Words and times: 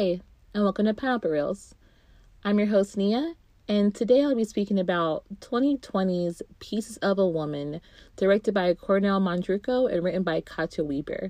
Hi, 0.00 0.18
and 0.54 0.62
welcome 0.64 0.86
to 0.86 0.94
Pineapple 0.94 1.30
Reels. 1.30 1.74
I'm 2.42 2.58
your 2.58 2.68
host, 2.68 2.96
Nia, 2.96 3.34
and 3.68 3.94
today 3.94 4.22
I'll 4.22 4.34
be 4.34 4.44
speaking 4.44 4.78
about 4.78 5.24
2020's 5.40 6.40
Pieces 6.58 6.96
of 7.02 7.18
a 7.18 7.28
Woman, 7.28 7.82
directed 8.16 8.54
by 8.54 8.72
Kornél 8.72 9.20
Mundruczó 9.20 9.92
and 9.92 10.02
written 10.02 10.22
by 10.22 10.40
Katja 10.40 10.84
Weber. 10.84 11.28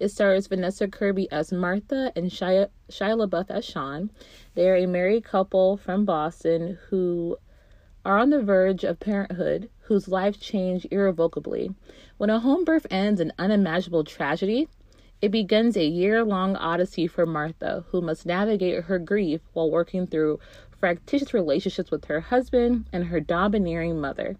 It 0.00 0.08
stars 0.08 0.48
Vanessa 0.48 0.88
Kirby 0.88 1.30
as 1.30 1.52
Martha 1.52 2.10
and 2.16 2.28
Shia, 2.28 2.70
Shia 2.90 3.24
LaBeouf 3.24 3.50
as 3.50 3.64
Sean. 3.64 4.10
They 4.56 4.68
are 4.68 4.74
a 4.74 4.86
married 4.86 5.22
couple 5.22 5.76
from 5.76 6.04
Boston 6.04 6.76
who 6.90 7.36
are 8.04 8.18
on 8.18 8.30
the 8.30 8.42
verge 8.42 8.82
of 8.82 8.98
parenthood, 8.98 9.70
whose 9.82 10.08
lives 10.08 10.38
change 10.38 10.88
irrevocably. 10.90 11.72
When 12.16 12.30
a 12.30 12.40
home 12.40 12.64
birth 12.64 12.88
ends 12.90 13.20
in 13.20 13.32
unimaginable 13.38 14.02
tragedy, 14.02 14.66
it 15.20 15.30
begins 15.30 15.76
a 15.76 15.84
year 15.84 16.24
long 16.24 16.54
odyssey 16.56 17.06
for 17.06 17.26
Martha, 17.26 17.84
who 17.88 18.00
must 18.00 18.26
navigate 18.26 18.84
her 18.84 18.98
grief 18.98 19.40
while 19.52 19.70
working 19.70 20.06
through 20.06 20.38
fractious 20.78 21.34
relationships 21.34 21.90
with 21.90 22.04
her 22.04 22.20
husband 22.20 22.86
and 22.92 23.06
her 23.06 23.20
domineering 23.20 24.00
mother, 24.00 24.36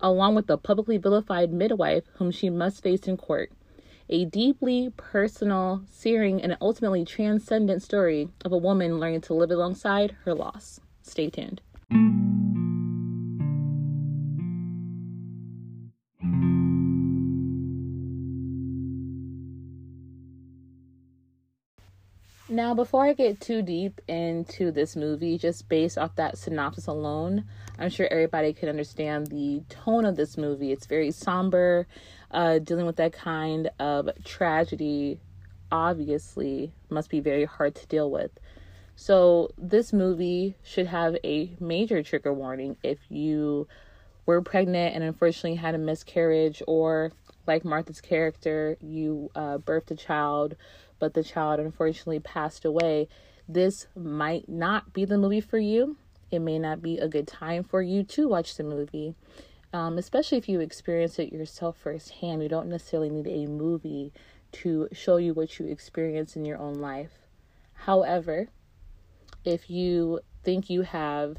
along 0.00 0.34
with 0.34 0.46
the 0.46 0.58
publicly 0.58 0.98
vilified 0.98 1.52
midwife 1.52 2.04
whom 2.14 2.30
she 2.30 2.50
must 2.50 2.82
face 2.82 3.06
in 3.06 3.16
court. 3.16 3.52
A 4.08 4.24
deeply 4.24 4.92
personal, 4.96 5.82
searing, 5.90 6.40
and 6.40 6.56
ultimately 6.60 7.04
transcendent 7.04 7.82
story 7.82 8.28
of 8.44 8.52
a 8.52 8.56
woman 8.56 9.00
learning 9.00 9.22
to 9.22 9.34
live 9.34 9.50
alongside 9.50 10.16
her 10.24 10.34
loss. 10.34 10.80
Stay 11.02 11.28
tuned. 11.28 11.60
Now, 22.48 22.74
before 22.74 23.04
I 23.04 23.12
get 23.12 23.40
too 23.40 23.60
deep 23.60 24.00
into 24.06 24.70
this 24.70 24.94
movie, 24.94 25.36
just 25.36 25.68
based 25.68 25.98
off 25.98 26.14
that 26.14 26.38
synopsis 26.38 26.86
alone, 26.86 27.44
I'm 27.76 27.90
sure 27.90 28.06
everybody 28.08 28.52
can 28.52 28.68
understand 28.68 29.26
the 29.26 29.64
tone 29.68 30.04
of 30.04 30.14
this 30.14 30.38
movie. 30.38 30.70
It's 30.70 30.86
very 30.86 31.10
somber, 31.10 31.88
uh, 32.30 32.60
dealing 32.60 32.86
with 32.86 32.96
that 32.96 33.12
kind 33.12 33.68
of 33.80 34.10
tragedy, 34.24 35.18
obviously, 35.72 36.72
must 36.88 37.10
be 37.10 37.18
very 37.18 37.46
hard 37.46 37.74
to 37.74 37.86
deal 37.88 38.12
with. 38.12 38.30
So, 38.94 39.50
this 39.58 39.92
movie 39.92 40.56
should 40.62 40.86
have 40.86 41.16
a 41.24 41.50
major 41.58 42.00
trigger 42.04 42.32
warning 42.32 42.76
if 42.84 42.98
you 43.08 43.66
were 44.24 44.40
pregnant 44.40 44.94
and 44.94 45.02
unfortunately 45.02 45.56
had 45.56 45.74
a 45.74 45.78
miscarriage, 45.78 46.62
or 46.68 47.10
like 47.46 47.64
Martha's 47.64 48.00
character, 48.00 48.76
you 48.80 49.30
uh, 49.34 49.58
birthed 49.58 49.90
a 49.90 49.96
child 49.96 50.54
but 50.98 51.14
the 51.14 51.22
child 51.22 51.60
unfortunately 51.60 52.20
passed 52.20 52.64
away, 52.64 53.08
this 53.48 53.86
might 53.94 54.48
not 54.48 54.92
be 54.92 55.04
the 55.04 55.18
movie 55.18 55.40
for 55.40 55.58
you. 55.58 55.96
It 56.30 56.40
may 56.40 56.58
not 56.58 56.82
be 56.82 56.98
a 56.98 57.08
good 57.08 57.28
time 57.28 57.62
for 57.62 57.82
you 57.82 58.02
to 58.02 58.28
watch 58.28 58.56
the 58.56 58.64
movie, 58.64 59.14
um, 59.72 59.98
especially 59.98 60.38
if 60.38 60.48
you 60.48 60.60
experience 60.60 61.18
it 61.18 61.32
yourself 61.32 61.76
firsthand. 61.78 62.42
You 62.42 62.48
don't 62.48 62.68
necessarily 62.68 63.10
need 63.10 63.28
a 63.28 63.46
movie 63.46 64.12
to 64.52 64.88
show 64.92 65.16
you 65.18 65.34
what 65.34 65.58
you 65.58 65.66
experience 65.66 66.34
in 66.34 66.44
your 66.44 66.58
own 66.58 66.74
life. 66.74 67.12
However, 67.74 68.48
if 69.44 69.70
you 69.70 70.20
think 70.42 70.68
you 70.68 70.82
have 70.82 71.36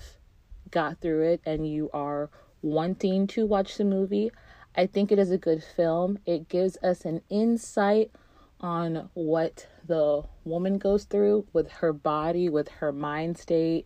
got 0.71 1.01
through 1.01 1.23
it 1.23 1.41
and 1.45 1.67
you 1.67 1.89
are 1.93 2.29
wanting 2.61 3.27
to 3.27 3.45
watch 3.45 3.77
the 3.77 3.83
movie, 3.83 4.31
I 4.75 4.85
think 4.85 5.11
it 5.11 5.19
is 5.19 5.31
a 5.31 5.37
good 5.37 5.63
film. 5.63 6.19
It 6.25 6.47
gives 6.47 6.77
us 6.83 7.03
an 7.03 7.21
insight 7.29 8.11
on 8.59 9.09
what 9.13 9.67
the 9.85 10.23
woman 10.43 10.77
goes 10.77 11.03
through 11.05 11.45
with 11.53 11.69
her 11.69 11.93
body, 11.93 12.49
with 12.49 12.67
her 12.69 12.91
mind 12.91 13.37
state. 13.37 13.85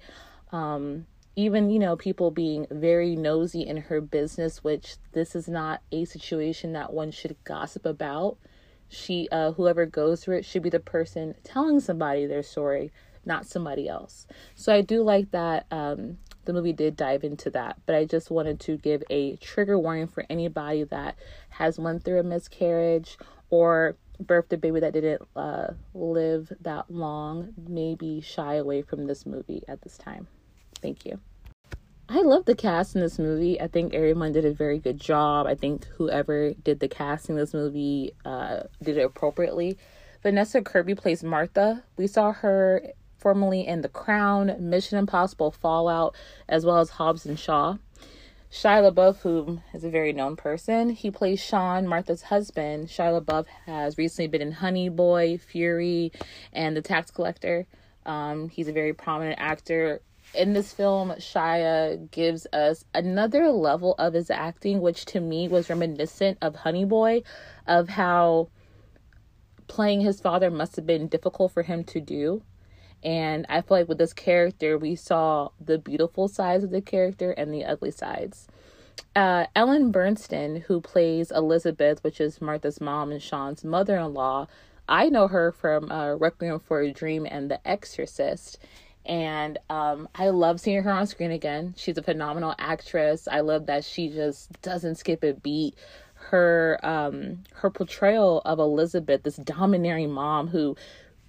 Um, 0.52 1.06
even, 1.36 1.70
you 1.70 1.80
know, 1.80 1.96
people 1.96 2.32
being 2.32 2.68
very 2.70 3.16
nosy 3.16 3.62
in 3.62 3.78
her 3.78 4.02
business, 4.02 4.64
which 4.64 4.96
this 5.14 5.36
is 5.36 5.48
not 5.48 5.82
a 5.92 6.06
situation 6.06 6.74
that 6.74 6.94
one 6.94 7.12
should 7.12 7.36
gossip 7.44 7.86
about. 7.86 8.38
She, 8.90 9.30
uh, 9.32 9.54
whoever 9.54 9.86
goes 9.86 10.24
through 10.24 10.38
it, 10.38 10.46
should 10.46 10.64
be 10.64 10.70
the 10.70 10.80
person 10.80 11.36
telling 11.44 11.80
somebody 11.80 12.26
their 12.26 12.44
story, 12.44 12.92
not 13.26 13.46
somebody 13.46 13.88
else. 13.88 14.28
So 14.56 14.74
I 14.74 14.82
do 14.82 15.02
like 15.04 15.32
that 15.32 15.66
um, 15.72 16.18
the 16.46 16.54
movie 16.54 16.74
did 16.74 16.98
dive 16.98 17.24
into 17.24 17.50
that, 17.52 17.78
but 17.86 17.96
I 17.96 18.06
just 18.06 18.30
wanted 18.30 18.60
to 18.62 18.78
give 18.78 19.04
a 19.10 19.38
trigger 19.38 19.80
warning 19.80 20.08
for 20.08 20.26
anybody 20.30 20.84
that 20.86 21.16
has 21.50 21.80
went 21.80 22.04
through 22.04 22.20
a 22.20 22.24
miscarriage 22.24 23.18
or 23.50 23.96
birthed 24.22 24.54
a 24.54 24.58
baby 24.58 24.80
that 24.80 24.94
didn't 24.94 25.22
uh, 25.36 25.74
live 25.94 26.52
that 26.62 26.90
long, 26.90 27.54
maybe 27.68 28.22
shy 28.22 28.56
away 28.56 28.82
from 28.82 29.08
this 29.08 29.26
movie 29.26 29.64
at 29.68 29.82
this 29.82 29.98
time. 29.98 30.28
Thank 30.82 31.06
you. 31.06 31.20
I 32.10 32.22
love 32.22 32.44
the 32.46 32.56
cast 32.56 32.96
in 32.96 33.02
this 33.02 33.18
movie. 33.18 33.62
I 33.62 33.68
think 33.68 33.94
everyone 33.94 34.34
did 34.34 34.44
a 34.44 34.52
very 34.52 34.80
good 34.80 35.00
job. 35.00 35.48
I 35.48 35.56
think 35.56 35.86
whoever 35.98 36.54
did 36.54 36.82
the 36.82 36.90
casting 36.90 37.38
this 37.38 37.54
movie 37.54 38.12
uh, 38.26 38.64
did 38.84 38.98
it 38.98 39.06
appropriately. 39.06 39.78
Vanessa 40.22 40.62
Kirby 40.62 40.96
plays 40.96 41.24
Martha. 41.24 41.84
We 41.98 42.08
saw 42.08 42.34
her 42.34 42.84
formerly 43.18 43.66
in 43.66 43.82
The 43.82 43.90
Crown, 43.90 44.56
Mission 44.60 44.98
Impossible 44.98 45.52
Fallout, 45.52 46.16
as 46.50 46.66
well 46.66 46.80
as 46.80 46.90
Hobbs 46.90 47.26
and 47.26 47.40
Shaw. 47.40 47.78
Shia 48.52 48.92
LaBeouf, 48.92 49.22
who 49.22 49.62
is 49.74 49.86
a 49.86 49.90
very 49.90 50.12
known 50.12 50.36
person, 50.36 50.90
he 50.90 51.10
plays 51.10 51.40
Sean, 51.40 51.88
Martha's 51.88 52.24
husband. 52.24 52.90
Shia 52.90 53.22
LaBeouf 53.22 53.46
has 53.66 53.98
recently 53.98 54.28
been 54.28 54.42
in 54.42 54.52
Honey 54.52 54.90
Boy, 54.90 55.38
Fury, 55.38 56.12
and 56.52 56.76
The 56.76 56.82
Tax 56.82 57.12
Collector. 57.12 57.66
Um, 58.06 58.50
he's 58.50 58.68
a 58.68 58.74
very 58.74 58.92
prominent 58.92 59.40
actor. 59.40 60.02
In 60.34 60.52
this 60.52 60.74
film, 60.74 61.12
Shia 61.12 62.12
gives 62.12 62.46
us 62.52 62.84
another 62.94 63.48
level 63.52 63.96
of 63.98 64.14
his 64.14 64.30
acting, 64.30 64.82
which 64.82 65.06
to 65.06 65.22
me 65.22 65.48
was 65.48 65.70
reminiscent 65.70 66.38
of 66.42 66.56
Honey 66.56 66.84
Boy, 66.84 67.24
of 67.68 67.88
how 67.88 68.50
playing 69.68 70.02
his 70.02 70.20
father 70.20 70.52
must 70.52 70.76
have 70.76 70.86
been 70.86 71.08
difficult 71.08 71.54
for 71.54 71.64
him 71.64 71.86
to 71.86 72.02
do. 72.02 72.44
And 73.04 73.46
I 73.50 73.62
feel 73.62 73.78
like 73.78 73.88
with 73.88 73.98
this 73.98 74.14
character, 74.14 74.78
we 74.78 74.96
saw 74.96 75.50
the 75.60 75.78
beautiful 75.78 76.28
sides 76.28 76.64
of 76.64 76.70
the 76.70 76.82
character 76.82 77.32
and 77.32 77.54
the 77.54 77.66
ugly 77.66 77.92
sides. 77.92 78.48
Uh, 79.16 79.46
Ellen 79.56 79.92
Burstyn, 79.92 80.64
who 80.64 80.80
plays 80.80 81.32
Elizabeth, 81.32 82.04
which 82.04 82.22
is 82.22 82.42
Martha's 82.42 82.80
mom 82.80 83.12
and 83.12 83.22
Sean's 83.22 83.64
mother 83.64 83.98
in 83.98 84.14
law, 84.14 84.48
I 84.88 85.10
know 85.10 85.28
her 85.28 85.52
from 85.52 85.92
uh, 85.92 86.16
Requiem 86.16 86.60
for 86.60 86.82
a 86.82 86.92
Dream 86.92 87.26
and 87.30 87.50
The 87.50 87.66
Exorcist. 87.68 88.60
And 89.06 89.58
um, 89.70 90.08
I 90.14 90.30
love 90.30 90.60
seeing 90.60 90.84
her 90.84 90.92
on 90.92 91.08
screen 91.08 91.32
again. 91.32 91.74
She's 91.76 91.98
a 91.98 92.04
phenomenal 92.04 92.54
actress. 92.60 93.28
I 93.28 93.40
love 93.40 93.66
that 93.66 93.84
she 93.84 94.10
just 94.10 94.62
doesn't 94.62 94.96
skip 94.96 95.24
a 95.24 95.34
beat. 95.34 95.76
Her 96.14 96.80
um, 96.84 97.44
her 97.56 97.72
portrayal 97.72 98.42
of 98.46 98.60
Elizabeth, 98.60 99.24
this 99.24 99.38
domineering 99.38 100.12
mom 100.12 100.50
who 100.50 100.76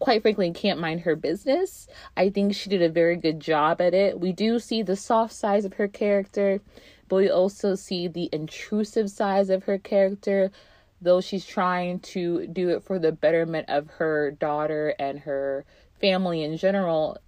quite 0.02 0.20
frankly 0.20 0.50
can't 0.50 0.80
mind 0.80 1.00
her 1.02 1.14
business. 1.14 1.86
I 2.16 2.28
think 2.28 2.56
she 2.56 2.68
did 2.68 2.82
a 2.82 2.88
very 2.88 3.16
good 3.16 3.38
job 3.38 3.80
at 3.80 3.94
it. 3.94 4.18
We 4.18 4.32
do 4.32 4.58
see 4.58 4.82
the 4.82 4.96
soft 4.96 5.32
sides 5.32 5.64
of 5.64 5.74
her 5.74 5.86
character, 5.86 6.60
but 7.08 7.16
we 7.16 7.30
also 7.30 7.76
see 7.76 8.08
the 8.08 8.28
intrusive 8.32 9.08
sides 9.08 9.48
of 9.48 9.62
her 9.62 9.78
character, 9.78 10.50
though 11.00 11.20
she's 11.20 11.46
trying 11.46 12.00
to 12.00 12.48
do 12.48 12.70
it 12.70 12.82
for 12.82 12.98
the 12.98 13.12
betterment 13.12 13.68
of 13.68 13.86
her 13.90 14.32
daughter 14.32 14.92
and 14.98 15.20
her 15.20 15.64
family 16.00 16.42
in 16.42 16.56
general. 16.56 17.18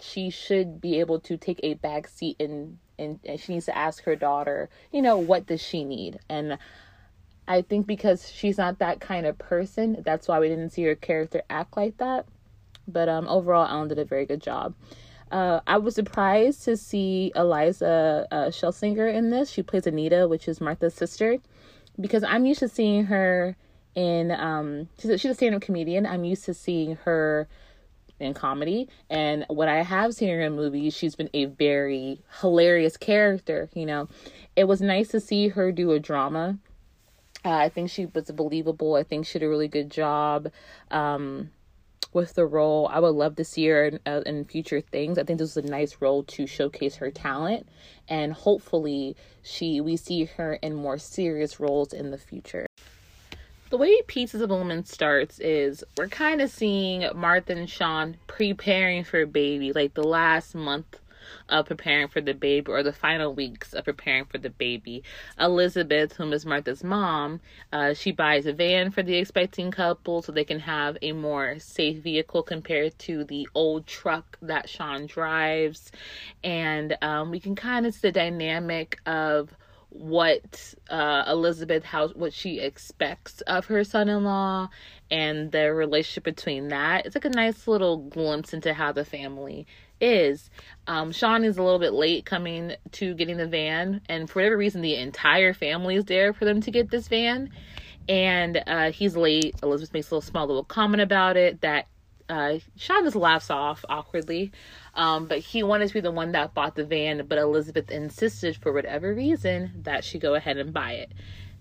She 0.00 0.30
should 0.30 0.80
be 0.80 1.00
able 1.00 1.18
to 1.20 1.36
take 1.36 1.58
a 1.64 1.74
back 1.74 2.06
seat 2.06 2.36
and, 2.38 2.78
and, 3.00 3.18
and 3.24 3.40
she 3.40 3.54
needs 3.54 3.66
to 3.66 3.76
ask 3.76 4.04
her 4.04 4.14
daughter, 4.14 4.70
you 4.92 5.02
know, 5.02 5.18
what 5.18 5.46
does 5.46 5.60
she 5.60 5.82
need? 5.82 6.20
And 6.28 6.56
I 7.48 7.62
think 7.62 7.86
because 7.86 8.30
she's 8.30 8.58
not 8.58 8.78
that 8.78 9.00
kind 9.00 9.26
of 9.26 9.36
person, 9.38 10.02
that's 10.04 10.28
why 10.28 10.38
we 10.38 10.48
didn't 10.48 10.70
see 10.70 10.84
her 10.84 10.94
character 10.94 11.42
act 11.50 11.76
like 11.76 11.98
that. 11.98 12.26
But 12.86 13.08
um, 13.08 13.28
overall, 13.28 13.66
Ellen 13.68 13.88
did 13.88 13.98
a 13.98 14.04
very 14.04 14.26
good 14.26 14.40
job. 14.40 14.74
Uh, 15.30 15.60
I 15.66 15.78
was 15.78 15.94
surprised 15.94 16.64
to 16.64 16.76
see 16.76 17.32
Iliza 17.34 18.26
uh, 18.30 19.06
in 19.06 19.30
this. 19.30 19.50
She 19.50 19.62
plays 19.62 19.86
Anita, 19.86 20.28
which 20.28 20.46
is 20.46 20.60
Martha's 20.60 20.94
sister, 20.94 21.38
because 21.98 22.22
I'm 22.22 22.44
used 22.44 22.60
to 22.60 22.68
seeing 22.68 23.06
her 23.06 23.56
in. 23.94 24.30
Um, 24.30 24.88
she's 24.98 25.10
a, 25.10 25.18
she's 25.18 25.30
a 25.30 25.34
stand-up 25.34 25.62
comedian. 25.62 26.06
I'm 26.06 26.24
used 26.24 26.44
to 26.44 26.54
seeing 26.54 26.96
her 27.04 27.48
in 28.20 28.34
comedy, 28.34 28.88
and 29.10 29.44
when 29.48 29.68
I 29.68 29.82
have 29.82 30.14
seen 30.14 30.28
her 30.28 30.42
in 30.42 30.54
movies, 30.54 30.94
she's 30.94 31.16
been 31.16 31.30
a 31.32 31.46
very 31.46 32.20
hilarious 32.40 32.96
character. 32.96 33.70
You 33.74 33.86
know, 33.86 34.08
it 34.54 34.64
was 34.64 34.80
nice 34.80 35.08
to 35.08 35.20
see 35.20 35.48
her 35.48 35.72
do 35.72 35.92
a 35.92 35.98
drama 35.98 36.58
uh, 37.44 37.50
I 37.50 37.68
think 37.68 37.90
she 37.90 38.06
was 38.06 38.30
believable. 38.30 38.94
I 38.94 39.02
think 39.02 39.26
she 39.26 39.38
did 39.38 39.46
a 39.46 39.48
really 39.48 39.68
good 39.68 39.90
job 39.90 40.50
um, 40.90 41.50
with 42.12 42.34
the 42.34 42.46
role. 42.46 42.88
I 42.92 43.00
would 43.00 43.08
love 43.14 43.36
to 43.36 43.44
see 43.44 43.66
her 43.66 43.86
in, 43.86 44.00
uh, 44.06 44.22
in 44.26 44.44
future 44.44 44.80
things. 44.80 45.18
I 45.18 45.24
think 45.24 45.38
this 45.38 45.56
was 45.56 45.64
a 45.64 45.68
nice 45.68 45.96
role 46.00 46.22
to 46.24 46.46
showcase 46.46 46.96
her 46.96 47.10
talent, 47.10 47.68
and 48.08 48.32
hopefully, 48.32 49.16
she 49.42 49.80
we 49.80 49.96
see 49.96 50.24
her 50.24 50.54
in 50.54 50.74
more 50.74 50.98
serious 50.98 51.58
roles 51.58 51.92
in 51.92 52.10
the 52.10 52.18
future. 52.18 52.66
The 53.70 53.78
way 53.78 54.02
Pieces 54.02 54.42
of 54.42 54.50
a 54.50 54.56
Woman 54.56 54.84
starts 54.84 55.38
is 55.38 55.82
we're 55.96 56.08
kind 56.08 56.42
of 56.42 56.50
seeing 56.50 57.08
Martha 57.14 57.54
and 57.54 57.70
Sean 57.70 58.18
preparing 58.26 59.02
for 59.02 59.22
a 59.22 59.26
baby, 59.26 59.72
like 59.72 59.94
the 59.94 60.04
last 60.04 60.54
month 60.54 60.98
of 61.48 61.66
preparing 61.66 62.08
for 62.08 62.20
the 62.20 62.34
baby 62.34 62.70
or 62.70 62.82
the 62.82 62.92
final 62.92 63.34
weeks 63.34 63.72
of 63.72 63.84
preparing 63.84 64.24
for 64.24 64.38
the 64.38 64.50
baby. 64.50 65.02
Elizabeth, 65.38 66.14
whom 66.14 66.32
is 66.32 66.46
Martha's 66.46 66.84
mom, 66.84 67.40
uh, 67.72 67.94
she 67.94 68.12
buys 68.12 68.46
a 68.46 68.52
van 68.52 68.90
for 68.90 69.02
the 69.02 69.16
expecting 69.16 69.70
couple 69.70 70.22
so 70.22 70.32
they 70.32 70.44
can 70.44 70.60
have 70.60 70.96
a 71.02 71.12
more 71.12 71.58
safe 71.58 72.02
vehicle 72.02 72.42
compared 72.42 72.98
to 72.98 73.24
the 73.24 73.48
old 73.54 73.86
truck 73.86 74.38
that 74.42 74.68
Sean 74.68 75.06
drives. 75.06 75.90
And 76.42 76.96
um, 77.02 77.30
we 77.30 77.40
can 77.40 77.54
kind 77.54 77.86
of 77.86 77.94
see 77.94 78.00
the 78.08 78.12
dynamic 78.12 78.98
of 79.06 79.54
what 79.92 80.74
uh, 80.88 81.24
Elizabeth 81.28 81.84
how 81.84 82.08
what 82.08 82.32
she 82.32 82.60
expects 82.60 83.42
of 83.42 83.66
her 83.66 83.84
son-in-law 83.84 84.68
and 85.10 85.52
the 85.52 85.72
relationship 85.72 86.24
between 86.24 86.68
that. 86.68 87.04
It's 87.04 87.14
like 87.14 87.26
a 87.26 87.30
nice 87.30 87.68
little 87.68 87.98
glimpse 87.98 88.54
into 88.54 88.72
how 88.72 88.92
the 88.92 89.04
family 89.04 89.66
is 90.02 90.50
um, 90.86 91.12
Sean 91.12 91.44
is 91.44 91.56
a 91.56 91.62
little 91.62 91.78
bit 91.78 91.92
late 91.92 92.26
coming 92.26 92.74
to 92.92 93.14
getting 93.14 93.36
the 93.36 93.46
van, 93.46 94.00
and 94.08 94.28
for 94.28 94.40
whatever 94.40 94.56
reason, 94.56 94.82
the 94.82 94.96
entire 94.96 95.54
family 95.54 95.96
is 95.96 96.04
there 96.04 96.32
for 96.32 96.44
them 96.44 96.60
to 96.60 96.70
get 96.70 96.90
this 96.90 97.08
van. 97.08 97.50
And 98.08 98.62
uh, 98.66 98.90
he's 98.90 99.16
late. 99.16 99.54
Elizabeth 99.62 99.94
makes 99.94 100.10
a 100.10 100.16
little 100.16 100.28
small 100.28 100.46
little 100.48 100.64
comment 100.64 101.00
about 101.00 101.36
it 101.36 101.60
that 101.60 101.86
uh, 102.28 102.58
Sean 102.76 103.04
just 103.04 103.14
laughs 103.14 103.48
off 103.48 103.84
awkwardly. 103.88 104.50
Um, 104.94 105.26
but 105.26 105.38
he 105.38 105.62
wanted 105.62 105.88
to 105.88 105.94
be 105.94 106.00
the 106.00 106.10
one 106.10 106.32
that 106.32 106.52
bought 106.52 106.74
the 106.74 106.84
van, 106.84 107.26
but 107.26 107.38
Elizabeth 107.38 107.90
insisted 107.90 108.56
for 108.56 108.72
whatever 108.72 109.14
reason 109.14 109.82
that 109.82 110.04
she 110.04 110.18
go 110.18 110.34
ahead 110.34 110.56
and 110.56 110.72
buy 110.72 110.92
it. 110.92 111.12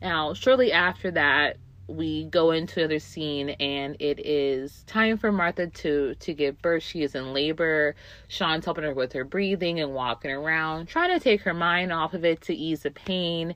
Now, 0.01 0.33
shortly 0.33 0.71
after 0.71 1.11
that, 1.11 1.57
we 1.95 2.25
go 2.25 2.51
into 2.51 2.79
another 2.79 2.99
scene 2.99 3.49
and 3.51 3.95
it 3.99 4.19
is 4.25 4.83
time 4.87 5.17
for 5.17 5.31
Martha 5.31 5.67
to 5.67 6.15
to 6.15 6.33
give 6.33 6.61
birth. 6.61 6.83
She 6.83 7.03
is 7.03 7.15
in 7.15 7.33
labor. 7.33 7.95
Sean's 8.27 8.65
helping 8.65 8.83
her 8.83 8.93
with 8.93 9.13
her 9.13 9.23
breathing 9.23 9.79
and 9.79 9.93
walking 9.93 10.31
around, 10.31 10.87
trying 10.87 11.17
to 11.17 11.23
take 11.23 11.41
her 11.41 11.53
mind 11.53 11.91
off 11.91 12.13
of 12.13 12.25
it 12.25 12.41
to 12.41 12.55
ease 12.55 12.83
the 12.83 12.91
pain. 12.91 13.55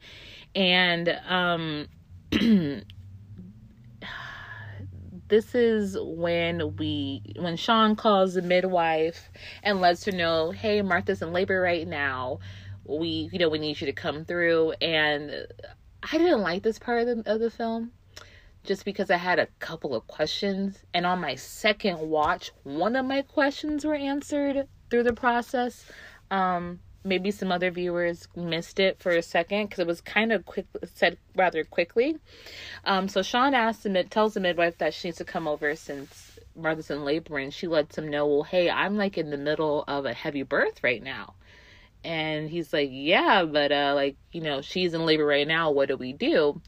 And 0.53 1.09
um 1.27 1.87
this 5.27 5.55
is 5.55 5.97
when 5.99 6.75
we 6.75 7.21
when 7.37 7.55
Sean 7.57 7.95
calls 7.95 8.33
the 8.35 8.41
midwife 8.41 9.29
and 9.63 9.81
lets 9.81 10.05
her 10.05 10.11
know, 10.11 10.51
"Hey, 10.51 10.81
Martha's 10.81 11.21
in 11.21 11.31
labor 11.33 11.61
right 11.61 11.87
now. 11.87 12.39
We, 12.87 13.29
you 13.31 13.39
know, 13.39 13.49
we 13.49 13.57
need 13.57 13.81
you 13.81 13.87
to 13.87 13.93
come 13.93 14.25
through." 14.25 14.73
And 14.81 15.47
I 16.03 16.17
didn't 16.17 16.41
like 16.41 16.63
this 16.63 16.77
part 16.77 17.07
of 17.07 17.23
the, 17.23 17.31
of 17.31 17.39
the 17.39 17.49
film 17.49 17.91
just 18.65 18.85
because 18.85 19.09
I 19.09 19.17
had 19.17 19.39
a 19.39 19.47
couple 19.59 19.95
of 19.95 20.07
questions. 20.07 20.83
And 20.93 21.05
on 21.05 21.21
my 21.21 21.35
second 21.35 21.99
watch, 21.99 22.51
one 22.63 22.95
of 22.95 23.05
my 23.05 23.21
questions 23.21 23.85
were 23.85 23.95
answered 23.95 24.67
through 24.89 25.03
the 25.03 25.13
process. 25.13 25.85
Um, 26.31 26.79
maybe 27.05 27.31
some 27.31 27.51
other 27.51 27.71
viewers 27.71 28.27
missed 28.35 28.79
it 28.79 28.99
for 28.99 29.11
a 29.11 29.21
second 29.21 29.67
because 29.67 29.79
it 29.79 29.87
was 29.87 30.01
kind 30.01 30.33
of 30.33 30.45
quick 30.45 30.65
said 30.93 31.17
rather 31.35 31.63
quickly. 31.63 32.17
Um, 32.83 33.07
so 33.07 33.21
Sean 33.21 33.53
asks 33.53 33.83
the 33.83 33.89
mid 33.89 34.11
tells 34.11 34.33
the 34.33 34.39
midwife 34.39 34.79
that 34.79 34.93
she 34.93 35.07
needs 35.07 35.19
to 35.19 35.25
come 35.25 35.47
over 35.47 35.75
since 35.75 36.39
Martha's 36.55 36.89
in 36.89 37.05
labor, 37.05 37.37
and 37.37 37.53
she 37.53 37.67
lets 37.67 37.97
him 37.97 38.07
know, 38.07 38.25
well, 38.27 38.43
hey, 38.43 38.69
I'm 38.69 38.97
like 38.97 39.17
in 39.17 39.29
the 39.29 39.37
middle 39.37 39.83
of 39.87 40.05
a 40.05 40.13
heavy 40.13 40.43
birth 40.43 40.83
right 40.83 41.03
now. 41.03 41.35
And 42.03 42.49
he's 42.49 42.71
like, 42.71 42.89
yeah, 42.91 43.45
but 43.45 43.71
uh, 43.71 43.93
like 43.95 44.17
you 44.31 44.41
know, 44.41 44.61
she's 44.61 44.93
in 44.93 45.05
labor 45.05 45.25
right 45.25 45.47
now. 45.47 45.71
What 45.71 45.89
do 45.89 45.97
we 45.97 46.13
do? 46.13 46.61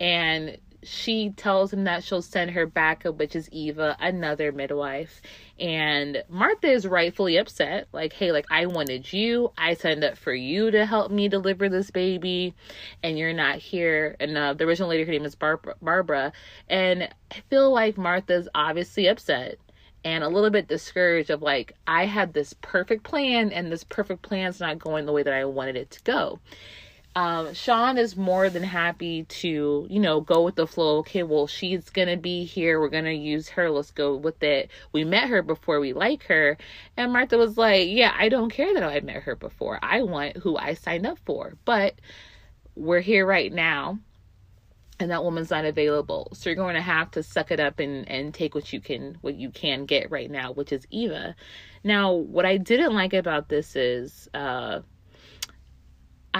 And 0.00 0.58
she 0.82 1.30
tells 1.30 1.72
him 1.72 1.84
that 1.84 2.04
she'll 2.04 2.22
send 2.22 2.52
her 2.52 2.66
backup, 2.66 3.18
which 3.18 3.34
is 3.34 3.48
Eva, 3.50 3.96
another 3.98 4.52
midwife. 4.52 5.20
And 5.58 6.22
Martha 6.28 6.68
is 6.68 6.86
rightfully 6.86 7.36
upset. 7.36 7.88
Like, 7.92 8.12
hey, 8.12 8.32
like, 8.32 8.46
I 8.50 8.66
wanted 8.66 9.12
you. 9.12 9.52
I 9.58 9.74
signed 9.74 10.04
up 10.04 10.16
for 10.16 10.32
you 10.32 10.70
to 10.70 10.86
help 10.86 11.10
me 11.10 11.28
deliver 11.28 11.68
this 11.68 11.90
baby, 11.90 12.54
and 13.02 13.18
you're 13.18 13.32
not 13.32 13.56
here. 13.58 14.16
And 14.20 14.36
uh, 14.38 14.54
the 14.54 14.64
original 14.64 14.88
lady, 14.88 15.04
her 15.04 15.12
name 15.12 15.24
is 15.24 15.34
Barbara. 15.34 15.74
Barbara. 15.82 16.32
And 16.68 17.08
I 17.30 17.40
feel 17.50 17.72
like 17.72 17.98
Martha's 17.98 18.48
obviously 18.54 19.08
upset 19.08 19.58
and 20.04 20.22
a 20.22 20.28
little 20.28 20.50
bit 20.50 20.68
discouraged 20.68 21.30
of 21.30 21.42
like, 21.42 21.72
I 21.86 22.06
had 22.06 22.32
this 22.32 22.54
perfect 22.62 23.02
plan, 23.02 23.50
and 23.52 23.72
this 23.72 23.84
perfect 23.84 24.22
plan's 24.22 24.60
not 24.60 24.78
going 24.78 25.06
the 25.06 25.12
way 25.12 25.24
that 25.24 25.34
I 25.34 25.44
wanted 25.44 25.76
it 25.76 25.90
to 25.90 26.02
go 26.04 26.38
um, 27.18 27.52
Sean 27.52 27.98
is 27.98 28.16
more 28.16 28.48
than 28.48 28.62
happy 28.62 29.24
to, 29.24 29.88
you 29.90 29.98
know, 29.98 30.20
go 30.20 30.44
with 30.44 30.54
the 30.54 30.68
flow. 30.68 30.98
Okay, 30.98 31.24
well, 31.24 31.48
she's 31.48 31.90
gonna 31.90 32.16
be 32.16 32.44
here. 32.44 32.78
We're 32.78 32.90
gonna 32.90 33.10
use 33.10 33.48
her. 33.48 33.68
Let's 33.70 33.90
go 33.90 34.14
with 34.14 34.40
it. 34.44 34.70
We 34.92 35.02
met 35.02 35.28
her 35.28 35.42
before 35.42 35.80
we 35.80 35.92
like 35.92 36.22
her. 36.26 36.56
And 36.96 37.12
Martha 37.12 37.36
was 37.36 37.58
like, 37.58 37.88
Yeah, 37.88 38.14
I 38.16 38.28
don't 38.28 38.50
care 38.52 38.72
that 38.72 38.84
I 38.84 39.00
met 39.00 39.24
her 39.24 39.34
before. 39.34 39.80
I 39.82 40.02
want 40.02 40.36
who 40.36 40.56
I 40.56 40.74
signed 40.74 41.08
up 41.08 41.18
for. 41.26 41.54
But 41.64 41.94
we're 42.76 43.00
here 43.00 43.26
right 43.26 43.52
now. 43.52 43.98
And 45.00 45.10
that 45.10 45.24
woman's 45.24 45.50
not 45.50 45.64
available. 45.64 46.28
So 46.34 46.50
you're 46.50 46.56
going 46.56 46.76
to 46.76 46.80
have 46.80 47.10
to 47.12 47.24
suck 47.24 47.50
it 47.50 47.58
up 47.58 47.80
and, 47.80 48.08
and 48.08 48.32
take 48.32 48.54
what 48.54 48.72
you 48.72 48.80
can 48.80 49.18
what 49.22 49.34
you 49.34 49.50
can 49.50 49.86
get 49.86 50.12
right 50.12 50.30
now, 50.30 50.52
which 50.52 50.72
is 50.72 50.86
Eva. 50.90 51.34
Now, 51.82 52.12
what 52.12 52.46
I 52.46 52.58
didn't 52.58 52.94
like 52.94 53.12
about 53.12 53.48
this 53.48 53.74
is 53.74 54.28
uh 54.34 54.82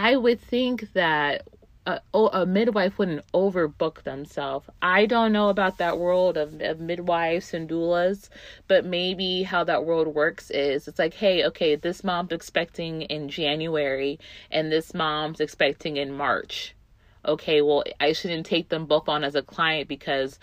I 0.00 0.14
would 0.14 0.40
think 0.40 0.92
that 0.92 1.48
a, 1.84 2.00
a, 2.14 2.46
midwife 2.46 2.98
wouldn't 2.98 3.24
overbook 3.32 4.04
themselves. 4.04 4.68
I 4.80 5.06
don't 5.06 5.32
know 5.32 5.48
about 5.48 5.78
that 5.78 5.98
world 5.98 6.36
of, 6.36 6.60
of 6.60 6.78
midwives 6.78 7.52
and 7.52 7.68
doulas, 7.68 8.28
but 8.68 8.84
maybe 8.84 9.42
how 9.42 9.64
that 9.64 9.84
world 9.84 10.06
works 10.14 10.52
is 10.52 10.86
it's 10.86 11.00
like, 11.00 11.14
hey, 11.14 11.44
okay, 11.46 11.74
this 11.74 12.04
mom's 12.04 12.30
expecting 12.30 13.02
in 13.02 13.28
January 13.28 14.20
and 14.52 14.70
this 14.70 14.94
mom's 14.94 15.40
expecting 15.40 15.96
in 15.96 16.12
March. 16.12 16.76
Okay, 17.26 17.60
well, 17.60 17.82
I 17.98 18.12
shouldn't 18.12 18.46
take 18.46 18.68
them 18.68 18.86
both 18.86 19.08
on 19.08 19.24
as 19.24 19.34
a 19.34 19.42
client 19.42 19.88
because 19.88 20.38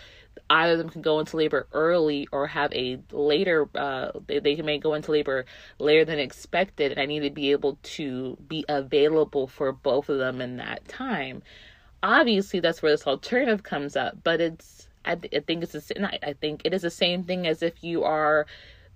either 0.50 0.74
of 0.74 0.78
them 0.78 0.90
can 0.90 1.02
go 1.02 1.20
into 1.20 1.38
labor 1.38 1.68
early 1.72 2.28
or 2.32 2.48
have 2.48 2.72
a 2.74 3.00
later 3.12 3.68
uh 3.76 4.12
they, 4.28 4.40
they 4.40 4.56
may 4.62 4.78
go 4.78 4.94
into 4.94 5.12
labor 5.12 5.46
later 5.80 6.06
than 6.06 6.20
expected 6.20 6.92
and 6.92 7.02
i 7.02 7.06
need 7.06 7.22
to 7.22 7.30
be 7.30 7.52
able 7.52 7.78
to 7.84 8.38
be 8.48 8.64
available 8.70 9.48
for 9.48 9.72
both 9.72 10.10
of 10.10 10.18
them 10.18 10.42
in 10.42 10.58
that 10.58 10.88
time. 10.88 11.42
Obviously 12.04 12.60
that's 12.60 12.82
where 12.82 12.92
this 12.92 13.08
alternative 13.08 13.64
comes 13.64 13.96
up 13.96 14.18
but 14.24 14.40
it's 14.40 14.88
i, 15.06 15.14
I 15.14 15.40
think 15.40 15.64
it's 15.64 15.76
a, 15.76 16.28
I 16.28 16.34
think 16.34 16.62
it 16.64 16.74
is 16.74 16.84
the 16.84 16.92
same 16.92 17.24
thing 17.24 17.48
as 17.48 17.64
if 17.64 17.84
you 17.84 18.04
are 18.04 18.46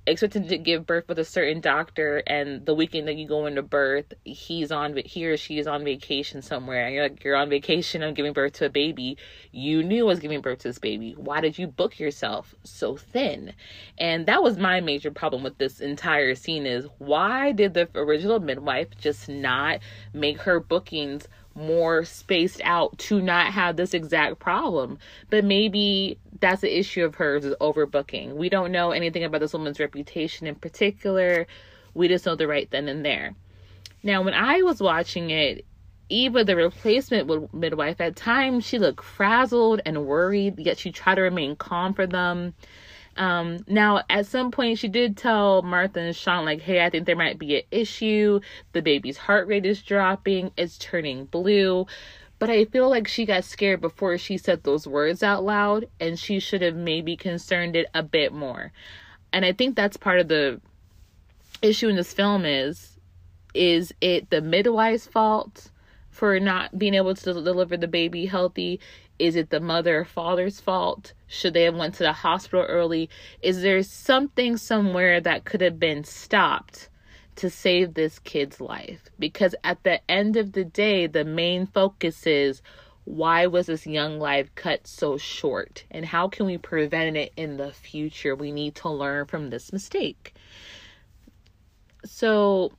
expected 0.08 0.50
to 0.50 0.58
give 0.58 0.86
birth 0.86 1.08
with 1.08 1.20
a 1.20 1.26
certain 1.26 1.62
doctor 1.62 2.24
and 2.26 2.66
the 2.66 2.74
weekend 2.74 3.08
that 3.08 3.16
you 3.16 3.28
go 3.28 3.46
into 3.46 3.62
birth 3.62 4.14
he's 4.24 4.72
on 4.72 4.98
he 5.06 5.26
or 5.28 5.38
she 5.38 5.60
is 5.60 5.68
on 5.68 5.84
vacation 5.84 6.42
somewhere 6.42 6.86
and 6.86 6.96
you're 6.96 7.04
like 7.04 7.24
you're 7.24 7.36
on 7.36 7.50
vacation 7.50 8.02
i'm 8.02 8.14
giving 8.14 8.34
birth 8.34 8.54
to 8.54 8.66
a 8.66 8.70
baby. 8.70 9.18
You 9.52 9.84
knew 9.84 10.06
I 10.06 10.08
was 10.08 10.20
giving 10.20 10.42
birth 10.42 10.60
to 10.60 10.70
this 10.70 10.80
baby. 10.80 11.14
Why 11.18 11.42
did 11.42 11.58
you 11.58 11.68
book 11.68 12.00
yourself 12.00 12.56
so 12.64 12.96
thin? 12.96 13.54
And 13.98 14.26
that 14.28 14.44
was 14.44 14.58
my 14.58 14.80
major 14.82 15.12
problem 15.12 15.44
with 15.44 15.58
this 15.58 15.80
entire 15.80 16.36
scene 16.36 16.66
is 16.66 16.88
why 16.98 17.52
did 17.52 17.74
the 17.74 17.90
original 17.96 18.40
midwife 18.40 18.88
just 18.98 19.28
not 19.28 19.80
make 20.14 20.42
her 20.42 20.60
bookings 20.60 21.28
more 21.56 22.06
spaced 22.06 22.62
out 22.64 22.98
to 22.98 23.22
not 23.22 23.54
have 23.54 23.76
this 23.76 23.94
exact 23.94 24.40
problem. 24.40 24.98
But 25.30 25.46
maybe 25.46 26.18
that's 26.40 26.62
the 26.62 26.80
issue 26.80 27.04
of 27.04 27.16
hers 27.16 27.46
is 27.46 27.56
overbooking. 27.60 28.36
We 28.36 28.50
don't 28.50 28.72
know 28.72 28.92
anything 28.92 29.24
about 29.24 29.42
this 29.42 29.54
woman's 29.54 29.80
reputation 29.80 30.48
in 30.48 30.56
particular. 30.56 31.48
We 31.94 32.08
just 32.08 32.26
know 32.26 32.36
the 32.36 32.48
right 32.48 32.70
then 32.72 32.88
and 32.88 33.04
there. 33.04 33.36
Now, 34.04 34.22
when 34.22 34.34
I 34.34 34.62
was 34.62 34.80
watching 34.80 35.30
it, 35.30 35.66
Eva, 36.10 36.44
the 36.44 36.56
replacement 36.56 37.54
midwife, 37.54 38.02
at 38.02 38.16
times 38.16 38.66
she 38.66 38.80
looked 38.80 39.04
frazzled 39.04 39.82
and 39.86 40.06
worried, 40.06 40.58
yet 40.58 40.80
she 40.80 40.92
tried 40.92 41.16
to 41.16 41.22
remain 41.22 41.56
calm 41.56 41.94
for 41.94 42.08
them. 42.08 42.54
Um, 43.18 43.66
now, 43.68 44.04
at 44.10 44.26
some 44.26 44.52
point, 44.52 44.80
she 44.80 44.88
did 44.88 45.18
tell 45.18 45.62
Martha 45.62 46.00
and 46.00 46.16
Sean, 46.16 46.46
like, 46.46 46.62
hey, 46.62 46.84
I 46.84 46.90
think 46.90 47.06
there 47.06 47.16
might 47.16 47.38
be 47.38 47.58
an 47.58 47.64
issue. 47.72 48.40
The 48.72 48.82
baby's 48.82 49.18
heart 49.18 49.48
rate 49.48 49.66
is 49.66 49.82
dropping, 49.82 50.52
it's 50.58 50.78
turning 50.78 51.26
blue. 51.26 51.86
But 52.38 52.50
I 52.50 52.66
feel 52.66 52.90
like 52.90 53.08
she 53.08 53.26
got 53.26 53.44
scared 53.44 53.82
before 53.82 54.18
she 54.18 54.38
said 54.38 54.64
those 54.64 54.88
words 54.88 55.22
out 55.22 55.44
loud, 55.44 55.88
and 56.00 56.18
she 56.18 56.40
should 56.40 56.62
have 56.62 56.76
maybe 56.76 57.18
concerned 57.18 57.76
it 57.76 57.88
a 57.94 58.02
bit 58.02 58.32
more. 58.32 58.72
And 59.34 59.44
I 59.44 59.52
think 59.52 59.76
that's 59.76 59.98
part 59.98 60.20
of 60.20 60.30
the 60.30 60.62
issue 61.62 61.90
in 61.90 61.96
this 61.96 62.14
film 62.14 62.46
is 62.46 62.96
is 63.54 63.94
it 64.00 64.30
the 64.30 64.42
midwife's 64.42 65.08
fault 65.08 65.72
for 66.10 66.40
not 66.40 66.78
being 66.78 66.94
able 66.94 67.16
to 67.16 67.34
deliver 67.34 67.78
the 67.78 67.88
baby 67.88 68.26
healthy? 68.26 68.80
Is 69.20 69.36
it 69.36 69.50
the 69.50 69.60
mother 69.60 70.00
or 70.00 70.06
father's 70.06 70.60
fault? 70.60 71.14
Should 71.28 71.54
they 71.54 71.64
have 71.64 71.76
went 71.76 71.96
to 71.96 72.04
the 72.04 72.14
hospital 72.14 72.66
early? 72.66 73.10
Is 73.42 73.62
there 73.62 73.84
something 73.84 74.58
somewhere 74.58 75.20
that 75.22 75.46
could 75.46 75.62
have 75.62 75.80
been 75.80 76.04
stopped 76.06 76.90
to 77.36 77.50
save 77.50 77.94
this 77.94 78.18
kid's 78.20 78.60
life? 78.62 79.02
Because 79.20 79.54
at 79.64 79.84
the 79.84 80.00
end 80.10 80.38
of 80.38 80.54
the 80.54 80.64
day, 80.64 81.06
the 81.06 81.26
main 81.26 81.68
focus 81.68 82.26
is 82.26 82.62
why 83.04 83.48
was 83.48 83.68
this 83.68 83.88
young 83.88 84.20
life 84.20 84.54
cut 84.56 84.88
so 84.88 85.18
short? 85.18 85.84
And 85.92 86.06
how 86.06 86.28
can 86.28 86.46
we 86.46 86.58
prevent 86.58 87.18
it 87.18 87.34
in 87.36 87.58
the 87.58 87.72
future? 87.72 88.36
We 88.36 88.52
need 88.52 88.76
to 88.76 88.90
learn 88.90 89.26
from 89.26 89.50
this 89.50 89.74
mistake. 89.74 90.34
So 92.06 92.72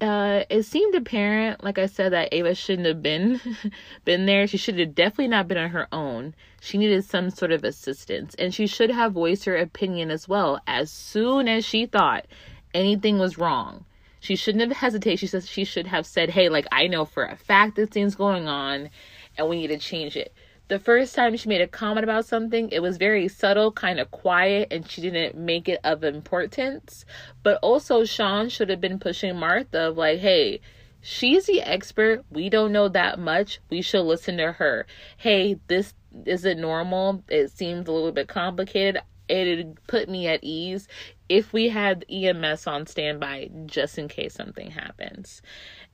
uh, 0.00 0.44
it 0.48 0.62
seemed 0.62 0.94
apparent, 0.94 1.62
like 1.62 1.78
I 1.78 1.86
said, 1.86 2.12
that 2.12 2.32
Ava 2.32 2.54
shouldn't 2.54 2.86
have 2.86 3.02
been 3.02 3.40
been 4.04 4.26
there. 4.26 4.46
She 4.46 4.56
should 4.56 4.78
have 4.78 4.94
definitely 4.94 5.28
not 5.28 5.48
been 5.48 5.58
on 5.58 5.70
her 5.70 5.88
own. 5.92 6.34
She 6.60 6.78
needed 6.78 7.04
some 7.04 7.30
sort 7.30 7.52
of 7.52 7.64
assistance, 7.64 8.34
and 8.36 8.54
she 8.54 8.66
should 8.66 8.90
have 8.90 9.12
voiced 9.12 9.44
her 9.44 9.56
opinion 9.56 10.10
as 10.10 10.28
well 10.28 10.60
as 10.66 10.90
soon 10.90 11.48
as 11.48 11.64
she 11.64 11.86
thought 11.86 12.26
anything 12.72 13.18
was 13.18 13.38
wrong. 13.38 13.84
She 14.20 14.36
shouldn't 14.36 14.62
have 14.62 14.76
hesitated. 14.76 15.18
She 15.18 15.26
says 15.26 15.48
she 15.48 15.64
should 15.64 15.86
have 15.86 16.06
said, 16.06 16.30
"Hey, 16.30 16.48
like 16.48 16.66
I 16.72 16.86
know 16.86 17.04
for 17.04 17.24
a 17.24 17.36
fact 17.36 17.76
this 17.76 17.90
thing's 17.90 18.14
going 18.14 18.48
on, 18.48 18.90
and 19.36 19.48
we 19.48 19.56
need 19.60 19.68
to 19.68 19.78
change 19.78 20.16
it." 20.16 20.32
The 20.70 20.78
first 20.78 21.16
time 21.16 21.36
she 21.36 21.48
made 21.48 21.60
a 21.60 21.66
comment 21.66 22.04
about 22.04 22.26
something, 22.26 22.68
it 22.70 22.80
was 22.80 22.96
very 22.96 23.26
subtle, 23.26 23.72
kind 23.72 23.98
of 23.98 24.12
quiet, 24.12 24.68
and 24.70 24.88
she 24.88 25.00
didn't 25.00 25.36
make 25.36 25.68
it 25.68 25.80
of 25.82 26.04
importance. 26.04 27.04
But 27.42 27.58
also, 27.60 28.04
Sean 28.04 28.48
should 28.48 28.70
have 28.70 28.80
been 28.80 29.00
pushing 29.00 29.36
Martha 29.36 29.90
like, 29.90 30.20
"Hey." 30.20 30.60
She's 31.02 31.46
the 31.46 31.62
expert. 31.62 32.24
We 32.30 32.50
don't 32.50 32.72
know 32.72 32.86
that 32.88 33.18
much. 33.18 33.60
We 33.70 33.80
should 33.80 34.02
listen 34.02 34.36
to 34.36 34.52
her. 34.52 34.86
Hey, 35.16 35.58
this 35.66 35.94
isn't 36.26 36.60
normal. 36.60 37.24
It 37.28 37.50
seems 37.50 37.88
a 37.88 37.92
little 37.92 38.12
bit 38.12 38.28
complicated 38.28 39.00
it'd 39.30 39.78
put 39.86 40.08
me 40.08 40.26
at 40.26 40.40
ease 40.42 40.88
if 41.28 41.52
we 41.52 41.68
had 41.68 42.04
EMS 42.10 42.66
on 42.66 42.86
standby 42.86 43.50
just 43.66 43.96
in 43.98 44.08
case 44.08 44.34
something 44.34 44.70
happens. 44.72 45.40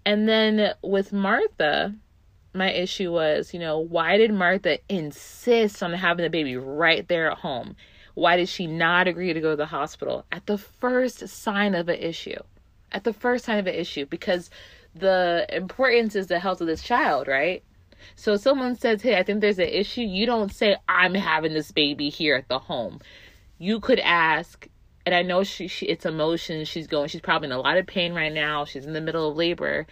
And 0.04 0.28
then 0.28 0.75
with 0.83 1.12
Martha, 1.12 1.95
my 2.56 2.72
issue 2.72 3.12
was, 3.12 3.54
you 3.54 3.60
know, 3.60 3.78
why 3.78 4.16
did 4.16 4.32
Martha 4.32 4.78
insist 4.88 5.82
on 5.82 5.92
having 5.92 6.25
the 6.25 6.30
baby 6.30 6.56
right 6.56 7.06
there 7.08 7.30
at 7.30 7.38
home? 7.38 7.76
Why 8.14 8.36
did 8.36 8.48
she 8.48 8.66
not 8.66 9.08
agree 9.08 9.32
to 9.32 9.40
go 9.40 9.50
to 9.50 9.56
the 9.56 9.66
hospital 9.66 10.25
at 10.32 10.46
the 10.46 10.58
first 10.58 11.28
sign 11.28 11.75
of 11.75 11.88
an 11.88 11.98
issue? 11.98 12.40
At 12.92 13.04
the 13.04 13.12
first 13.12 13.44
sign 13.44 13.58
of 13.58 13.66
an 13.66 13.75
issue, 13.75 14.06
because 14.06 14.50
the 14.94 15.46
importance 15.50 16.16
is 16.16 16.28
the 16.28 16.38
health 16.38 16.60
of 16.60 16.66
this 16.66 16.82
child, 16.82 17.28
right? 17.28 17.62
So 18.14 18.36
someone 18.36 18.76
says, 18.76 19.02
Hey, 19.02 19.18
I 19.18 19.22
think 19.22 19.40
there's 19.40 19.58
an 19.58 19.68
issue. 19.68 20.02
You 20.02 20.26
don't 20.26 20.52
say, 20.52 20.76
I'm 20.88 21.14
having 21.14 21.52
this 21.52 21.72
baby 21.72 22.08
here 22.08 22.36
at 22.36 22.48
the 22.48 22.58
home 22.58 23.00
you 23.58 23.80
could 23.80 24.00
ask 24.00 24.68
and 25.04 25.14
I 25.14 25.22
know 25.22 25.44
she, 25.44 25.68
she 25.68 25.86
it's 25.86 26.06
emotions 26.06 26.68
she's 26.68 26.86
going 26.86 27.08
she's 27.08 27.20
probably 27.20 27.46
in 27.46 27.52
a 27.52 27.60
lot 27.60 27.78
of 27.78 27.86
pain 27.86 28.12
right 28.12 28.32
now 28.32 28.64
she's 28.64 28.86
in 28.86 28.92
the 28.92 29.00
middle 29.00 29.30
of 29.30 29.36
labor 29.36 29.86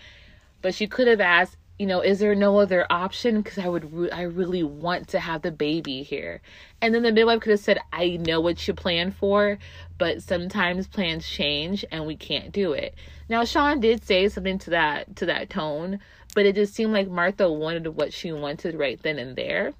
but 0.62 0.74
she 0.74 0.86
could 0.86 1.08
have 1.08 1.20
asked 1.20 1.56
you 1.78 1.86
know 1.86 2.00
is 2.00 2.20
there 2.20 2.34
no 2.34 2.58
other 2.58 2.86
option 2.90 3.42
because 3.42 3.58
I 3.58 3.68
would 3.68 3.92
re- 3.92 4.10
I 4.10 4.22
really 4.22 4.62
want 4.62 5.08
to 5.08 5.20
have 5.20 5.42
the 5.42 5.50
baby 5.50 6.02
here 6.02 6.40
and 6.80 6.94
then 6.94 7.02
the 7.02 7.12
midwife 7.12 7.40
could 7.40 7.50
have 7.50 7.60
said 7.60 7.80
I 7.92 8.16
know 8.16 8.40
what 8.40 8.66
you 8.66 8.74
plan 8.74 9.10
for 9.10 9.58
but 9.98 10.22
sometimes 10.22 10.86
plans 10.86 11.28
change 11.28 11.84
and 11.90 12.06
we 12.06 12.16
can't 12.16 12.52
do 12.52 12.72
it 12.72 12.94
now 13.28 13.44
Sean 13.44 13.80
did 13.80 14.04
say 14.04 14.28
something 14.28 14.58
to 14.60 14.70
that 14.70 15.16
to 15.16 15.26
that 15.26 15.50
tone 15.50 15.98
but 16.34 16.46
it 16.46 16.54
just 16.54 16.74
seemed 16.74 16.92
like 16.92 17.08
Martha 17.08 17.50
wanted 17.50 17.88
what 17.88 18.12
she 18.12 18.32
wanted 18.32 18.74
right 18.76 19.00
then 19.02 19.18
and 19.18 19.36
there 19.36 19.72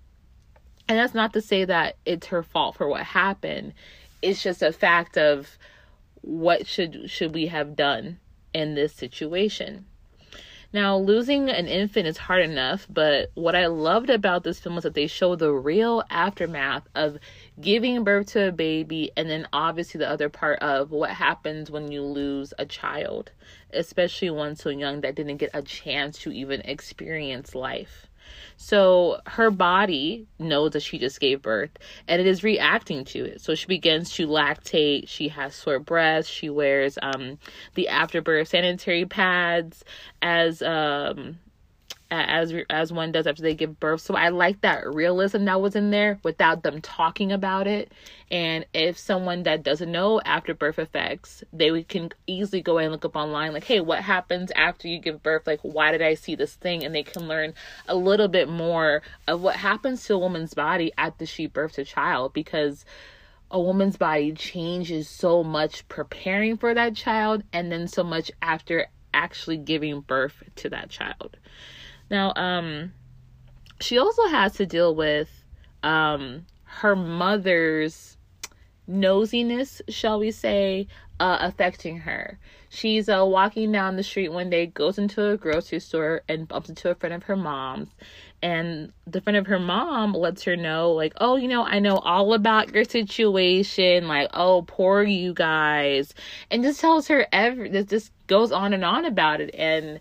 and 0.89 0.99
that's 0.99 1.15
not 1.15 1.33
to 1.33 1.41
say 1.41 1.65
that 1.65 1.97
it's 2.05 2.27
her 2.29 2.43
fault 2.43 2.77
for 2.77 2.89
what 2.89 3.03
happened. 3.03 3.73
It's 4.21 4.43
just 4.43 4.63
a 4.63 4.73
fact 4.73 5.17
of 5.17 5.59
what 6.21 6.67
should 6.67 7.11
should 7.11 7.35
we 7.35 7.47
have 7.47 7.77
done 7.77 8.19
in 8.53 8.75
this 8.75 8.93
situation. 8.93 9.87
Now, 10.75 10.97
losing 10.97 11.51
an 11.51 11.69
infant 11.69 12.09
is 12.09 12.19
hard 12.19 12.43
enough, 12.43 12.89
but 12.91 13.31
what 13.35 13.55
I 13.55 13.67
loved 13.67 14.11
about 14.11 14.43
this 14.43 14.59
film 14.59 14.75
was 14.75 14.83
that 14.83 14.95
they 14.95 15.07
show 15.07 15.37
the 15.37 15.53
real 15.53 16.03
aftermath 16.11 16.89
of 16.97 17.19
giving 17.61 18.03
birth 18.03 18.33
to 18.33 18.49
a 18.49 18.51
baby, 18.51 19.13
and 19.17 19.31
then 19.31 19.47
obviously 19.53 20.01
the 20.01 20.11
other 20.11 20.29
part 20.29 20.59
of 20.59 20.91
what 20.91 21.11
happens 21.11 21.71
when 21.71 21.93
you 21.93 22.03
lose 22.03 22.53
a 22.59 22.67
child, 22.67 23.31
especially 23.73 24.31
one 24.31 24.57
so 24.57 24.69
young 24.69 25.03
that 25.03 25.15
didn't 25.15 25.37
get 25.37 25.51
a 25.55 25.63
chance 25.63 26.19
to 26.19 26.33
even 26.33 26.61
experience 26.63 27.55
life. 27.55 28.09
So 28.57 29.21
her 29.27 29.51
body 29.51 30.27
knows 30.39 30.73
that 30.73 30.83
she 30.83 30.99
just 30.99 31.21
gave 31.21 31.43
birth 31.43 31.71
and 32.09 32.21
it 32.21 32.27
is 32.27 32.45
reacting 32.45 33.05
to 33.07 33.25
it. 33.25 33.41
So 33.41 33.55
she 33.55 33.67
begins 33.67 34.13
to 34.15 34.27
lactate. 34.27 35.09
She 35.09 35.29
has 35.29 35.55
sore 35.55 35.79
breasts. 35.79 36.31
She 36.31 36.51
wears 36.51 36.99
um, 37.03 37.39
the 37.75 37.89
afterbirth 37.89 38.49
sanitary 38.49 39.07
pads 39.07 39.85
as 40.23 40.63
um, 40.63 41.39
as 42.29 42.53
as 42.71 42.93
one 42.93 43.13
does 43.13 43.27
after 43.27 43.43
they 43.43 43.55
give 43.55 43.79
birth. 43.81 44.01
So 44.01 44.15
I 44.15 44.29
like 44.29 44.61
that 44.63 44.87
realism 44.87 45.45
that 45.45 45.61
was 45.61 45.77
in 45.77 45.91
there 45.91 46.19
without 46.23 46.63
them 46.63 46.81
talking 46.81 47.33
about 47.33 47.67
it. 47.67 47.93
And 48.31 48.67
if 48.75 48.99
someone 48.99 49.43
that 49.45 49.63
doesn't 49.63 49.91
know 49.91 50.21
after 50.25 50.55
birth 50.55 50.79
effects, 50.79 51.45
they 51.53 51.83
can 51.83 52.11
easily 52.27 52.63
go 52.63 52.79
and 52.79 52.93
look 52.93 53.05
up 53.05 53.17
online 53.17 53.53
like, 53.53 53.65
"Hey, 53.65 53.81
what 53.81 54.01
happens 54.01 54.51
after 54.57 54.89
you 54.89 54.99
give 54.99 55.23
birth? 55.23 55.47
Like, 55.47 55.61
why 55.63 55.93
did 55.93 56.03
I 56.03 56.15
see 56.15 56.35
this 56.35 56.55
thing?" 56.55 56.85
And 56.85 56.95
they 56.95 57.03
can 57.03 57.29
learn 57.29 57.55
a 57.89 57.95
little 57.95 58.29
bit 58.29 58.49
more 58.49 59.03
of 59.29 59.43
what 59.43 59.57
happens 59.57 60.05
to 60.05 60.15
a 60.15 60.19
woman's 60.19 60.55
body 60.55 60.93
after 60.99 61.27
she 61.27 61.47
births 61.47 61.79
a 61.79 61.85
child 61.85 62.33
because 62.33 62.85
a 63.51 63.61
woman's 63.61 63.97
body 63.97 64.33
changes 64.33 65.09
so 65.09 65.45
much 65.45 65.87
preparing 65.89 66.57
for 66.57 66.75
that 66.75 66.97
child 66.97 67.43
and 67.53 67.71
then 67.71 67.87
so 67.87 68.03
much 68.03 68.31
after 68.43 68.89
actually 69.15 69.57
giving 69.57 70.01
birth 70.01 70.43
to 70.57 70.69
that 70.69 70.91
child. 70.91 71.37
Now, 72.11 72.33
um, 72.35 72.93
she 73.81 73.99
also 73.99 74.27
has 74.29 74.55
to 74.55 74.67
deal 74.67 74.95
with 74.95 75.31
um, 75.83 76.47
her 76.65 76.97
mother's 76.97 78.17
nosiness, 78.89 79.81
shall 79.89 80.19
we 80.19 80.31
say, 80.31 80.87
uh, 81.21 81.39
affecting 81.41 81.99
her. 81.99 82.39
She's 82.69 83.09
uh, 83.09 83.25
walking 83.25 83.71
down 83.71 83.97
the 83.97 84.03
street 84.03 84.31
one 84.31 84.51
day, 84.51 84.67
goes 84.67 84.99
into 84.99 85.31
a 85.31 85.37
grocery 85.37 85.81
store, 85.81 86.23
and 86.29 86.49
bumps 86.49 86.69
into 86.69 86.91
a 86.91 86.95
friend 86.95 87.15
of 87.15 87.23
her 87.25 87.37
mom's. 87.37 87.89
And 88.43 88.93
the 89.07 89.21
friend 89.21 89.37
of 89.37 89.47
her 89.47 89.61
mom 89.61 90.13
lets 90.13 90.43
her 90.43 90.57
know, 90.57 90.91
like, 90.93 91.15
oh, 91.19 91.37
you 91.37 91.49
know, 91.49 91.65
I 91.65 91.79
know 91.79 91.97
all 91.99 92.35
about 92.35 92.75
your 92.75 92.85
situation. 92.85 94.07
Like, 94.09 94.29
oh, 94.35 94.63
poor 94.67 95.03
you 95.03 95.33
guys. 95.33 96.13
And 96.51 96.63
just 96.63 96.81
tells 96.81 97.09
her 97.09 97.27
every, 97.33 97.71
just 97.85 98.11
goes 98.27 98.53
on 98.53 98.75
and 98.75 98.85
on 98.85 99.05
about 99.05 99.41
it. 99.41 99.55
And 99.55 100.01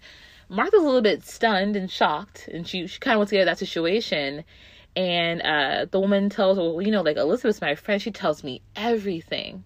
Martha's 0.53 0.81
a 0.81 0.85
little 0.85 1.01
bit 1.01 1.25
stunned 1.25 1.75
and 1.75 1.89
shocked, 1.89 2.47
and 2.47 2.67
she, 2.67 2.85
she 2.85 2.99
kind 2.99 3.15
of 3.15 3.19
wants 3.19 3.31
to 3.31 3.35
get 3.35 3.41
out 3.41 3.51
of 3.51 3.57
that 3.57 3.65
situation. 3.65 4.43
And 4.95 5.41
uh, 5.41 5.85
the 5.89 5.99
woman 5.99 6.29
tells 6.29 6.57
well, 6.57 6.79
you 6.79 6.91
know, 6.91 7.01
like 7.01 7.17
Elizabeth's 7.17 7.61
my 7.61 7.73
friend. 7.73 7.99
She 7.99 8.11
tells 8.11 8.43
me 8.43 8.61
everything, 8.75 9.63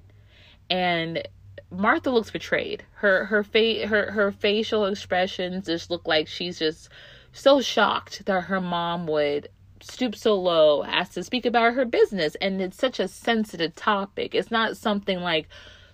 and 0.70 1.27
Martha 1.70 2.10
looks 2.10 2.32
betrayed. 2.32 2.86
Her 2.94 3.25
her 3.25 3.44
face 3.44 3.89
her 3.89 4.12
her 4.12 4.32
facial 4.32 4.86
expressions 4.86 5.65
just 5.65 5.91
look 5.91 6.08
like 6.08 6.29
she's 6.29 6.60
just 6.60 6.88
so 7.34 7.60
shocked 7.60 8.25
that 8.25 8.46
her 8.46 8.62
mom 8.62 9.06
would 9.08 9.50
stoop 9.82 10.15
so 10.15 10.36
low 10.36 10.84
as 10.86 11.10
to 11.10 11.24
speak 11.24 11.46
about 11.46 11.74
her 11.74 11.86
business 11.86 12.36
and 12.41 12.60
it's 12.62 12.77
such 12.77 13.00
a 13.00 13.08
sensitive 13.08 13.75
topic 13.75 14.34
it's 14.34 14.50
not 14.50 14.75
something 14.75 15.20
like 15.20 15.48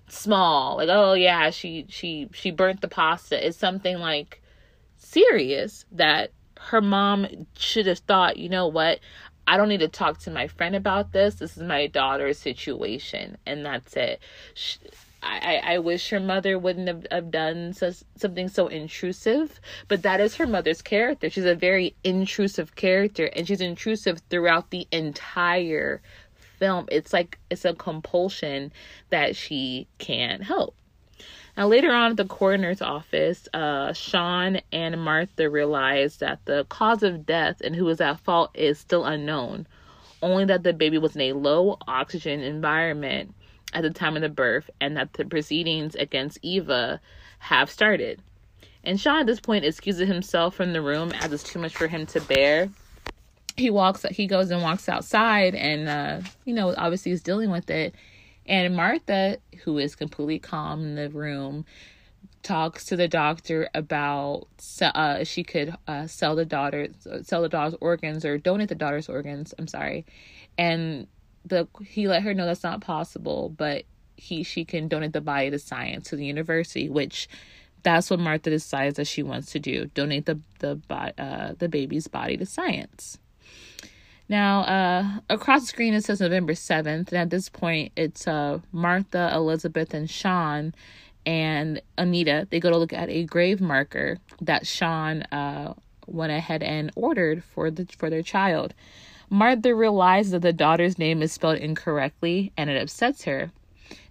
small 0.08 0.78
like 0.78 0.88
oh 0.90 1.14
yeah 1.14 1.50
she 1.50 1.86
she 1.90 2.30
she 2.32 2.50
burnt 2.50 2.80
the 2.80 2.88
pasta 2.88 3.46
it's 3.46 3.58
something 3.58 3.98
like 3.98 4.42
serious 5.04 5.86
that 5.92 6.32
her 6.60 6.82
mom 6.82 7.48
should 7.58 7.88
have 7.88 8.00
thought, 8.00 8.38
you 8.38 8.50
know 8.50 8.68
what? 8.68 9.00
I 9.46 9.58
don't 9.58 9.68
need 9.68 9.82
to 9.82 9.90
talk 9.90 10.20
to 10.20 10.32
my 10.32 10.48
friend 10.48 10.76
about 10.76 11.12
this. 11.12 11.36
This 11.36 11.58
is 11.58 11.64
my 11.64 11.88
daughter's 11.88 12.40
situation, 12.40 13.38
and 13.46 13.66
that's 13.66 13.96
it. 13.98 14.22
She, 14.54 14.80
I, 15.22 15.62
I 15.64 15.78
wish 15.80 16.10
her 16.10 16.20
mother 16.20 16.60
wouldn't 16.60 16.88
have, 16.88 17.08
have 17.12 17.32
done 17.32 17.74
such, 17.74 17.98
something 18.16 18.48
so 18.50 18.68
intrusive, 18.68 19.60
but 19.88 20.04
that 20.04 20.20
is 20.20 20.36
her 20.36 20.48
mother's 20.48 20.82
character. 20.82 21.30
She's 21.30 21.46
a 21.46 21.56
very 21.56 21.96
intrusive 22.04 22.76
character, 22.76 23.26
and 23.26 23.48
she's 23.48 23.62
intrusive 23.62 24.22
throughout 24.30 24.70
the 24.70 24.88
entire 24.92 26.02
film. 26.60 26.88
It's 26.92 27.14
like 27.14 27.40
it's 27.50 27.66
a 27.66 27.74
compulsion 27.74 28.72
that 29.10 29.36
she 29.36 29.88
can't 29.98 30.44
help. 30.44 30.76
Now, 31.56 31.68
later 31.68 31.94
on 31.94 32.12
at 32.12 32.18
the 32.18 32.26
coroner's 32.26 32.82
office, 32.82 33.48
uh, 33.54 33.94
Sean 33.94 34.60
and 34.72 35.00
Martha 35.00 35.50
realize 35.50 36.18
that 36.18 36.40
the 36.46 36.66
cause 36.70 37.04
of 37.04 37.26
death 37.28 37.62
and 37.62 37.76
who 37.76 37.86
was 37.86 38.02
at 38.02 38.20
fault 38.22 38.50
is 38.56 38.80
still 38.80 39.06
unknown, 39.06 39.68
only 40.24 40.46
that 40.46 40.64
the 40.64 40.74
baby 40.74 40.98
was 40.98 41.16
in 41.16 41.22
a 41.22 41.34
low 41.34 41.78
oxygen 41.88 42.40
environment 42.42 43.36
at 43.74 43.84
the 43.84 43.92
time 43.92 44.16
of 44.16 44.24
the 44.24 44.30
birth 44.30 44.70
and 44.82 44.98
that 44.98 45.14
the 45.14 45.26
proceedings 45.26 45.94
against 45.96 46.40
Eva 46.42 47.00
have 47.40 47.70
started. 47.70 48.20
And 48.84 49.00
Sean 49.00 49.20
at 49.20 49.28
this 49.28 49.40
point 49.40 49.64
excuses 49.64 50.08
himself 50.08 50.56
from 50.56 50.74
the 50.74 50.82
room 50.82 51.12
as 51.14 51.32
it's 51.32 51.44
too 51.44 51.60
much 51.60 51.76
for 51.76 51.88
him 51.88 52.06
to 52.08 52.22
bear. 52.22 52.70
He 53.56 53.70
walks, 53.70 54.04
he 54.10 54.26
goes 54.26 54.50
and 54.50 54.64
walks 54.64 54.90
outside, 54.90 55.54
and 55.54 55.88
uh, 55.88 56.28
you 56.46 56.56
know, 56.56 56.74
obviously 56.76 57.12
he's 57.12 57.22
dealing 57.22 57.52
with 57.52 57.70
it 57.70 57.94
and 58.46 58.76
Martha, 58.76 59.38
who 59.64 59.78
is 59.78 59.96
completely 59.96 60.40
calm 60.40 60.82
in 60.82 60.96
the 60.96 61.10
room, 61.10 61.66
talks 62.42 62.86
to 62.86 62.96
the 62.96 63.08
doctor 63.08 63.70
about 63.74 64.48
uh, 64.82 65.24
she 65.24 65.44
could 65.44 65.76
uh, 65.88 66.08
sell 66.08 66.36
the 66.36 66.46
daughter 66.46 66.88
sell 67.24 67.42
the 67.42 67.50
daughter's 67.50 67.76
organs 67.82 68.26
or 68.26 68.38
donate 68.38 68.70
the 68.70 68.76
daughter's 68.76 69.10
organs. 69.10 69.54
I'm 69.58 69.68
sorry, 69.68 70.06
and 70.58 71.08
the 71.46 71.68
he 71.86 72.08
let 72.08 72.24
her 72.24 72.34
know 72.34 72.46
that's 72.46 72.64
not 72.64 72.82
possible, 72.82 73.50
but 73.50 73.86
he 74.16 74.44
she 74.44 74.66
can 74.66 74.88
donate 74.88 75.14
the 75.14 75.22
body 75.22 75.50
to 75.50 75.60
science 75.60 76.10
to 76.10 76.16
the 76.16 76.26
university, 76.26 76.90
which 76.90 77.28
that's 77.82 78.10
what 78.10 78.20
Martha 78.20 78.50
decides 78.50 78.98
that 78.98 79.08
she 79.08 79.24
wants 79.24 79.52
to 79.54 79.60
do: 79.60 79.86
donate 79.88 80.26
the 80.26 80.40
the 80.60 80.80
uh, 80.90 81.54
the 81.58 81.70
baby's 81.70 82.08
body 82.08 82.38
to 82.38 82.46
science. 82.46 83.18
Now, 84.30 84.62
uh, 84.62 85.20
across 85.30 85.62
the 85.62 85.68
screen 85.68 85.94
it 85.94 86.04
says 86.04 86.22
November 86.22 86.54
7th, 86.54 87.10
and 87.10 87.14
at 87.14 87.30
this 87.30 87.50
point 87.50 87.92
it's 87.96 88.28
uh, 88.28 88.60
Martha, 88.72 89.32
Elizabeth, 89.34 89.94
and 89.94 90.10
Sean 90.10 90.74
and 91.26 91.82
Anita. 91.98 92.48
They 92.50 92.60
go 92.60 92.70
to 92.70 92.78
look 92.78 92.94
at 92.94 93.10
a 93.10 93.26
grave 93.26 93.62
marker 93.62 94.18
that 94.42 94.66
Sean 94.66 95.24
uh, 95.24 95.74
went 96.08 96.32
ahead 96.32 96.64
and 96.64 96.92
ordered 96.96 97.44
for 97.44 97.70
the 97.70 97.86
for 97.98 98.10
their 98.10 98.22
child. 98.22 98.74
Martha 99.30 99.74
realizes 99.74 100.32
that 100.32 100.42
the 100.42 100.54
daughter's 100.54 101.00
name 101.00 101.22
is 101.22 101.32
spelled 101.32 101.58
incorrectly, 101.58 102.52
and 102.56 102.70
it 102.70 102.82
upsets 102.82 103.24
her. 103.24 103.52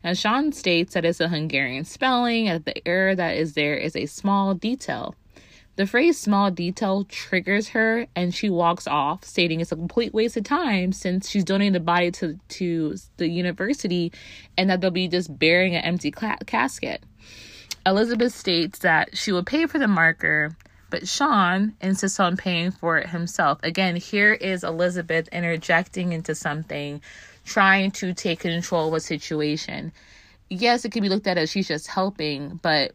Now, 0.03 0.15
Sean 0.15 0.53
states 0.53 0.95
that 0.95 1.05
it's 1.05 1.21
a 1.21 1.29
Hungarian 1.29 1.85
spelling, 1.85 2.49
and 2.49 2.65
that 2.65 2.75
the 2.75 2.89
error 2.89 3.15
that 3.15 3.37
is 3.37 3.55
there 3.55 3.77
is 3.77 3.95
a 3.95 4.07
small 4.07 4.55
detail. 4.55 5.15
The 5.77 5.87
phrase 5.87 6.19
small 6.19 6.51
detail 6.51 7.05
triggers 7.05 7.69
her 7.69 8.07
and 8.15 8.35
she 8.35 8.51
walks 8.51 8.87
off, 8.87 9.25
stating 9.25 9.61
it's 9.61 9.73
a 9.73 9.77
complete 9.77 10.13
waste 10.13 10.37
of 10.37 10.45
time 10.45 10.93
since 10.93 11.31
she's 11.31 11.45
donating 11.45 11.73
the 11.73 11.81
body 11.81 12.11
to, 12.13 12.39
to 12.49 12.97
the 13.17 13.29
university 13.29 14.13
and 14.59 14.69
that 14.69 14.83
they'll 14.83 14.91
be 14.91 15.09
just 15.09 15.39
burying 15.39 15.75
an 15.75 15.83
empty 15.83 16.11
casket. 16.11 17.03
Elizabeth 17.87 18.35
states 18.35 18.81
that 18.81 19.17
she 19.17 19.33
will 19.33 19.43
pay 19.43 19.67
for 19.67 19.79
the 19.79 19.89
marker, 19.89 20.55
but 20.91 21.09
Sean 21.09 21.75
insists 21.81 22.21
on 22.21 22.37
paying 22.37 22.71
for 22.71 22.99
it 22.99 23.09
himself. 23.09 23.59
Again, 23.63 23.97
here 23.97 24.35
is 24.35 24.63
Elizabeth 24.63 25.27
interjecting 25.33 26.13
into 26.13 26.35
something, 26.35 27.01
trying 27.47 27.91
to 27.93 28.13
take 28.13 28.41
control 28.41 28.89
of 28.89 28.95
a 28.95 29.01
situation. 29.01 29.91
Yes, 30.51 30.85
it 30.85 30.93
can 30.93 31.03
be 31.03 31.09
looked 31.09 31.27
at 31.27 31.39
as 31.39 31.51
she's 31.51 31.67
just 31.67 31.87
helping, 31.87 32.61
but 32.63 32.93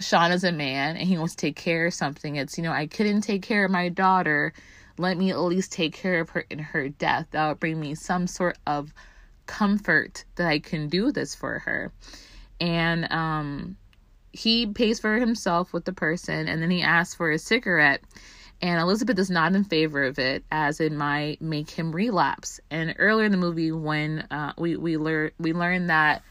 Sean 0.00 0.32
is 0.32 0.44
a 0.44 0.52
man 0.52 0.96
and 0.96 1.06
he 1.06 1.18
wants 1.18 1.34
to 1.34 1.46
take 1.46 1.56
care 1.56 1.86
of 1.86 1.94
something. 1.94 2.36
It's, 2.36 2.56
you 2.56 2.64
know, 2.64 2.72
I 2.72 2.86
couldn't 2.86 3.20
take 3.20 3.42
care 3.42 3.64
of 3.64 3.70
my 3.70 3.88
daughter. 3.88 4.52
Let 4.98 5.16
me 5.16 5.30
at 5.30 5.38
least 5.38 5.72
take 5.72 5.94
care 5.94 6.20
of 6.20 6.30
her 6.30 6.44
in 6.50 6.58
her 6.58 6.88
death. 6.88 7.28
That 7.30 7.48
would 7.48 7.60
bring 7.60 7.78
me 7.78 7.94
some 7.94 8.26
sort 8.26 8.58
of 8.66 8.92
comfort 9.46 10.24
that 10.36 10.46
I 10.46 10.58
can 10.58 10.88
do 10.88 11.12
this 11.12 11.34
for 11.34 11.60
her. 11.60 11.92
And 12.60 13.10
um, 13.12 13.76
he 14.32 14.66
pays 14.66 15.00
for 15.00 15.16
himself 15.16 15.72
with 15.72 15.84
the 15.84 15.92
person 15.92 16.48
and 16.48 16.62
then 16.62 16.70
he 16.70 16.82
asks 16.82 17.14
for 17.14 17.30
a 17.30 17.38
cigarette. 17.38 18.02
And 18.62 18.78
Elizabeth 18.78 19.18
is 19.18 19.30
not 19.30 19.54
in 19.54 19.64
favor 19.64 20.04
of 20.04 20.18
it, 20.18 20.44
as 20.52 20.80
it 20.80 20.92
might 20.92 21.40
make 21.40 21.70
him 21.70 21.92
relapse. 21.92 22.60
And 22.70 22.94
earlier 22.98 23.24
in 23.24 23.32
the 23.32 23.38
movie, 23.38 23.72
when 23.72 24.26
uh, 24.30 24.52
we 24.58 24.76
we 24.76 24.98
learn 24.98 25.30
we 25.38 25.54
learn 25.54 25.86
that 25.86 26.22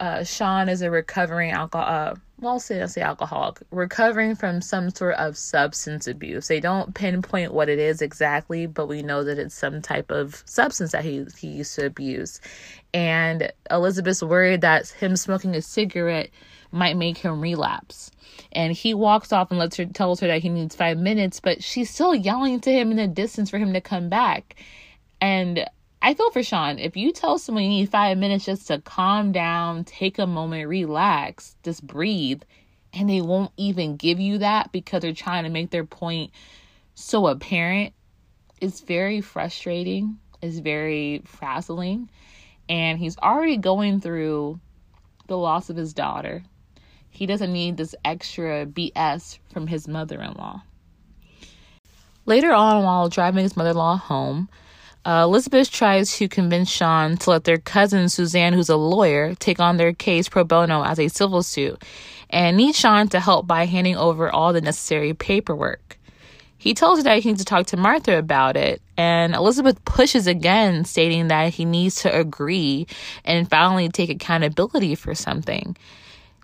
uh, 0.00 0.24
Sean 0.24 0.68
is 0.68 0.82
a 0.82 0.90
recovering 0.90 1.52
alcohol, 1.52 1.86
uh, 1.86 2.14
well, 2.42 2.54
I'll 2.54 2.58
say 2.60 3.00
alcoholic, 3.00 3.58
recovering 3.70 4.34
from 4.34 4.60
some 4.60 4.90
sort 4.90 5.14
of 5.14 5.38
substance 5.38 6.08
abuse. 6.08 6.48
They 6.48 6.58
don't 6.58 6.92
pinpoint 6.92 7.54
what 7.54 7.68
it 7.68 7.78
is 7.78 8.02
exactly, 8.02 8.66
but 8.66 8.88
we 8.88 9.00
know 9.00 9.22
that 9.22 9.38
it's 9.38 9.54
some 9.54 9.80
type 9.80 10.10
of 10.10 10.42
substance 10.44 10.90
that 10.90 11.04
he, 11.04 11.24
he 11.38 11.46
used 11.46 11.76
to 11.76 11.86
abuse. 11.86 12.40
And 12.92 13.52
Elizabeth's 13.70 14.24
worried 14.24 14.62
that 14.62 14.88
him 14.88 15.14
smoking 15.14 15.54
a 15.54 15.62
cigarette 15.62 16.30
might 16.72 16.96
make 16.96 17.16
him 17.16 17.40
relapse. 17.40 18.10
And 18.50 18.72
he 18.72 18.92
walks 18.92 19.32
off 19.32 19.50
and 19.50 19.60
lets 19.60 19.76
her 19.76 19.84
tells 19.86 20.18
her 20.18 20.26
that 20.26 20.42
he 20.42 20.48
needs 20.48 20.74
five 20.74 20.98
minutes, 20.98 21.38
but 21.38 21.62
she's 21.62 21.90
still 21.90 22.14
yelling 22.14 22.58
to 22.60 22.72
him 22.72 22.90
in 22.90 22.96
the 22.96 23.06
distance 23.06 23.50
for 23.50 23.58
him 23.58 23.72
to 23.72 23.80
come 23.80 24.08
back. 24.08 24.56
And 25.20 25.64
I 26.04 26.14
feel 26.14 26.32
for 26.32 26.42
Sean. 26.42 26.80
If 26.80 26.96
you 26.96 27.12
tell 27.12 27.38
someone 27.38 27.62
you 27.62 27.70
need 27.70 27.90
five 27.90 28.18
minutes 28.18 28.44
just 28.44 28.66
to 28.66 28.80
calm 28.80 29.30
down, 29.30 29.84
take 29.84 30.18
a 30.18 30.26
moment, 30.26 30.68
relax, 30.68 31.54
just 31.62 31.86
breathe, 31.86 32.42
and 32.92 33.08
they 33.08 33.20
won't 33.20 33.52
even 33.56 33.96
give 33.96 34.18
you 34.18 34.38
that 34.38 34.72
because 34.72 35.00
they're 35.00 35.12
trying 35.12 35.44
to 35.44 35.50
make 35.50 35.70
their 35.70 35.84
point 35.84 36.32
so 36.94 37.28
apparent, 37.28 37.94
it's 38.60 38.80
very 38.80 39.20
frustrating. 39.20 40.18
It's 40.42 40.58
very 40.58 41.22
frazzling. 41.24 42.10
And 42.68 42.98
he's 42.98 43.16
already 43.18 43.56
going 43.56 44.00
through 44.00 44.58
the 45.28 45.38
loss 45.38 45.70
of 45.70 45.76
his 45.76 45.94
daughter. 45.94 46.42
He 47.10 47.26
doesn't 47.26 47.52
need 47.52 47.76
this 47.76 47.94
extra 48.04 48.66
BS 48.66 49.38
from 49.52 49.68
his 49.68 49.86
mother 49.86 50.20
in 50.20 50.32
law. 50.32 50.62
Later 52.26 52.52
on, 52.52 52.82
while 52.82 53.08
driving 53.08 53.44
his 53.44 53.56
mother 53.56 53.70
in 53.70 53.76
law 53.76 53.96
home, 53.96 54.48
uh, 55.04 55.22
Elizabeth 55.24 55.70
tries 55.70 56.16
to 56.16 56.28
convince 56.28 56.70
Sean 56.70 57.16
to 57.18 57.30
let 57.30 57.44
their 57.44 57.58
cousin 57.58 58.08
Suzanne, 58.08 58.52
who's 58.52 58.68
a 58.68 58.76
lawyer, 58.76 59.34
take 59.34 59.58
on 59.58 59.76
their 59.76 59.92
case 59.92 60.28
pro 60.28 60.44
bono 60.44 60.84
as 60.84 61.00
a 61.00 61.08
civil 61.08 61.42
suit, 61.42 61.82
and 62.30 62.56
needs 62.56 62.78
Sean 62.78 63.08
to 63.08 63.20
help 63.20 63.46
by 63.46 63.66
handing 63.66 63.96
over 63.96 64.30
all 64.30 64.52
the 64.52 64.60
necessary 64.60 65.12
paperwork. 65.12 65.98
He 66.56 66.74
tells 66.74 67.00
her 67.00 67.02
that 67.02 67.18
he 67.18 67.30
needs 67.30 67.40
to 67.40 67.44
talk 67.44 67.66
to 67.66 67.76
Martha 67.76 68.16
about 68.16 68.56
it, 68.56 68.80
and 68.96 69.34
Elizabeth 69.34 69.84
pushes 69.84 70.28
again, 70.28 70.84
stating 70.84 71.26
that 71.28 71.52
he 71.54 71.64
needs 71.64 71.96
to 72.02 72.16
agree 72.16 72.86
and 73.24 73.50
finally 73.50 73.88
take 73.88 74.10
accountability 74.10 74.94
for 74.94 75.16
something. 75.16 75.76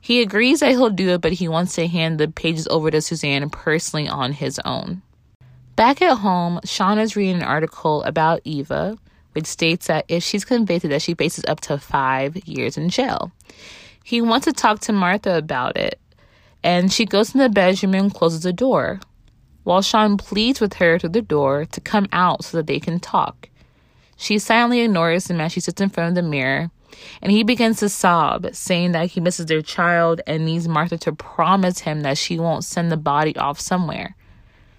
He 0.03 0.21
agrees 0.21 0.61
that 0.61 0.71
he'll 0.71 0.91
do 0.91 1.11
it, 1.11 1.21
but 1.21 1.33
he 1.33 1.47
wants 1.47 1.77
to 1.77 1.87
hand 1.87 2.19
the 2.19 2.27
pages 2.27 2.67
over 2.69 2.91
to 2.91 3.01
Suzanne 3.01 3.49
personally 3.51 4.09
on 4.09 4.33
his 4.33 4.61
own. 4.65 5.03
Back 5.79 6.03
at 6.03 6.19
home, 6.19 6.59
Sean 6.65 6.99
is 6.99 7.15
reading 7.15 7.37
an 7.37 7.45
article 7.45 8.03
about 8.03 8.41
Eva, 8.43 8.99
which 9.31 9.47
states 9.47 9.87
that 9.87 10.07
if 10.09 10.25
she's 10.25 10.45
convicted, 10.45 10.91
that 10.91 11.03
she 11.03 11.15
faces 11.15 11.45
up 11.47 11.61
to 11.61 11.79
five 11.79 12.37
years 12.49 12.77
in 12.77 12.89
jail. 12.89 13.31
He 14.03 14.21
wants 14.21 14.47
to 14.47 14.53
talk 14.53 14.81
to 14.81 14.93
Martha 14.93 15.39
about 15.39 15.77
it, 15.77 16.01
and 16.65 16.93
she 16.93 17.07
goes 17.07 17.33
in 17.33 17.39
the 17.39 17.49
bedroom 17.49 17.95
and 17.95 18.13
closes 18.13 18.43
the 18.43 18.53
door, 18.53 18.99
while 19.63 19.81
Sean 19.81 20.17
pleads 20.17 20.61
with 20.61 20.75
her 20.75 20.99
through 20.99 21.11
the 21.11 21.23
door 21.23 21.65
to 21.67 21.81
come 21.81 22.09
out 22.11 22.43
so 22.43 22.57
that 22.57 22.67
they 22.67 22.81
can 22.81 22.99
talk. 22.99 23.49
She 24.17 24.41
silently 24.41 24.81
ignores 24.81 25.31
him 25.31 25.41
as 25.41 25.53
she 25.53 25.61
sits 25.61 25.81
in 25.81 25.91
front 25.91 26.09
of 26.09 26.15
the 26.17 26.29
mirror, 26.29 26.73
and 27.23 27.31
he 27.31 27.45
begins 27.45 27.79
to 27.79 27.89
sob, 27.89 28.49
saying 28.53 28.91
that 28.93 29.11
he 29.11 29.21
misses 29.21 29.47
their 29.47 29.63
child 29.63 30.23
and 30.27 30.45
needs 30.45 30.67
Martha 30.67 30.99
to 30.99 31.13
promise 31.13 31.79
him 31.79 32.01
that 32.01 32.19
she 32.19 32.37
won't 32.37 32.65
send 32.65 32.91
the 32.91 32.97
body 32.97 33.37
off 33.37 33.61
somewhere. 33.61 34.17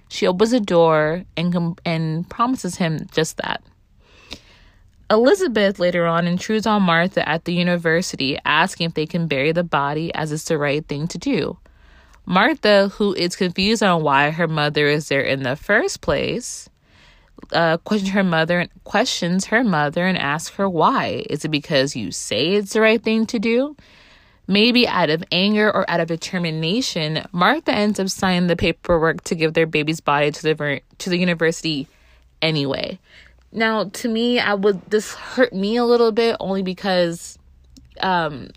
She 0.10 0.28
opens 0.28 0.52
the 0.52 0.60
door 0.60 1.24
and, 1.38 1.80
and 1.86 2.30
promises 2.30 2.76
him 2.76 3.08
just 3.12 3.38
that. 3.38 3.64
Elizabeth 5.12 5.80
later 5.80 6.06
on 6.06 6.28
intrudes 6.28 6.68
on 6.68 6.84
Martha 6.84 7.28
at 7.28 7.46
the 7.46 7.54
university, 7.54 8.38
asking 8.46 8.88
if 8.88 8.94
they 8.94 9.08
can 9.08 9.28
bury 9.28 9.52
the 9.52 9.64
body 9.64 10.14
as 10.14 10.32
it's 10.32 10.44
the 10.44 10.58
right 10.58 10.86
thing 10.86 11.08
to 11.08 11.18
do. 11.18 11.58
Martha, 12.26 12.90
who 12.90 13.16
is 13.16 13.36
confused 13.36 13.82
on 13.82 14.04
why 14.04 14.30
her 14.30 14.48
mother 14.48 14.86
is 14.88 15.08
there 15.08 15.22
in 15.22 15.42
the 15.42 15.56
first 15.56 16.02
place, 16.02 16.70
uh, 17.54 17.78
questions 17.78 18.12
her 18.12 18.24
mother 18.24 18.68
questions 18.84 19.46
her 19.46 19.64
mother 19.64 20.06
and 20.06 20.18
asks 20.18 20.56
her 20.58 20.70
why. 20.70 21.26
Is 21.30 21.44
it 21.46 21.50
because 21.50 21.96
you 21.96 22.12
say 22.12 22.54
it's 22.54 22.74
the 22.74 22.82
right 22.82 23.02
thing 23.02 23.26
to 23.28 23.40
do? 23.40 23.76
Maybe 24.50 24.88
out 24.88 25.12
of 25.12 25.24
anger 25.32 25.70
or 25.70 25.88
out 25.88 26.00
of 26.00 26.08
determination, 26.08 27.24
Martha 27.32 27.72
ends 27.72 28.00
up 28.00 28.10
signing 28.10 28.48
the 28.48 28.56
paperwork 28.56 29.24
to 29.26 29.36
give 29.36 29.54
their 29.54 29.68
baby's 29.68 30.00
body 30.00 30.32
to 30.32 30.42
the 30.42 30.82
to 30.98 31.10
the 31.12 31.18
university 31.18 31.88
anyway. 32.42 32.98
Now, 33.52 33.84
to 33.86 34.10
me, 34.10 34.40
I 34.40 34.56
would 34.56 34.82
this 34.90 35.14
hurt 35.14 35.54
me 35.54 35.78
a 35.78 35.86
little 35.86 36.12
bit 36.12 36.36
only 36.40 36.64
because 36.64 37.38
um 38.02 38.50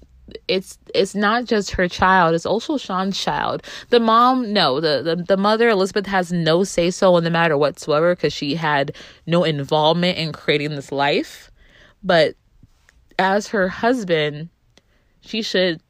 it's 0.48 0.78
it's 0.94 1.14
not 1.14 1.44
just 1.44 1.72
her 1.72 1.88
child 1.88 2.35
it's 2.35 2.46
also 2.46 2.78
sean's 2.78 3.18
child 3.18 3.62
the 3.90 4.00
mom 4.00 4.50
no 4.50 4.81
the 4.81 5.02
the, 5.02 5.16
the 5.16 5.37
mother 5.37 5.68
elizabeth 5.68 6.07
has 6.07 6.33
no 6.33 6.64
say 6.64 6.90
so 6.90 7.16
in 7.18 7.24
the 7.24 7.31
matter 7.31 7.59
whatsoever 7.59 8.14
because 8.14 8.33
she 8.33 8.55
had 8.55 8.94
no 9.26 9.44
involvement 9.44 10.16
in 10.16 10.33
creating 10.33 10.70
this 10.70 10.92
life 10.92 11.50
but 12.02 12.35
as 13.18 13.48
her 13.48 13.68
husband 13.68 14.48
she 15.22 15.42
should 15.42 15.80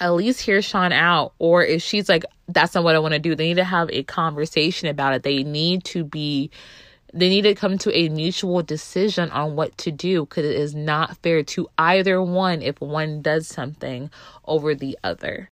at 0.00 0.14
least 0.14 0.40
hear 0.40 0.62
Sean 0.62 0.92
out. 0.92 1.34
Or 1.38 1.64
if 1.64 1.82
she's 1.82 2.08
like, 2.08 2.24
that's 2.48 2.74
not 2.74 2.84
what 2.84 2.94
I 2.94 2.98
want 2.98 3.14
to 3.14 3.20
do, 3.20 3.34
they 3.34 3.48
need 3.48 3.54
to 3.54 3.64
have 3.64 3.90
a 3.90 4.02
conversation 4.02 4.88
about 4.88 5.14
it. 5.14 5.22
They 5.22 5.42
need 5.44 5.84
to 5.84 6.04
be, 6.04 6.50
they 7.12 7.28
need 7.28 7.42
to 7.42 7.54
come 7.54 7.78
to 7.78 7.96
a 7.96 8.08
mutual 8.08 8.62
decision 8.62 9.30
on 9.30 9.56
what 9.56 9.76
to 9.78 9.90
do 9.90 10.24
because 10.24 10.44
it 10.46 10.56
is 10.56 10.74
not 10.74 11.16
fair 11.18 11.42
to 11.42 11.68
either 11.78 12.22
one 12.22 12.62
if 12.62 12.80
one 12.80 13.22
does 13.22 13.46
something 13.46 14.10
over 14.46 14.74
the 14.74 14.98
other. 15.04 15.48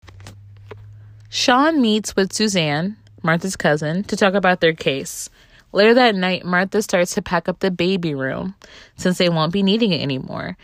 Sean 1.29 1.81
meets 1.81 2.15
with 2.15 2.33
Suzanne, 2.33 2.97
Martha's 3.23 3.57
cousin, 3.57 4.05
to 4.05 4.17
talk 4.17 4.35
about 4.35 4.61
their 4.61 4.75
case. 4.75 5.31
Later 5.73 5.95
that 5.95 6.15
night, 6.15 6.45
Martha 6.45 6.83
starts 6.83 7.15
to 7.15 7.23
pack 7.23 7.49
up 7.49 7.61
the 7.61 7.71
baby 7.71 8.15
room 8.15 8.55
since 8.97 9.17
they 9.17 9.31
won't 9.31 9.53
be 9.53 9.63
needing 9.63 9.93
it 9.93 10.03
anymore. 10.03 10.59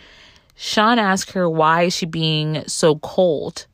Sean 0.61 0.99
asks 0.99 1.31
her 1.33 1.49
why 1.49 1.83
is 1.83 1.94
she 1.94 2.05
being 2.05 2.64
so 2.66 2.97
cold, 2.97 3.66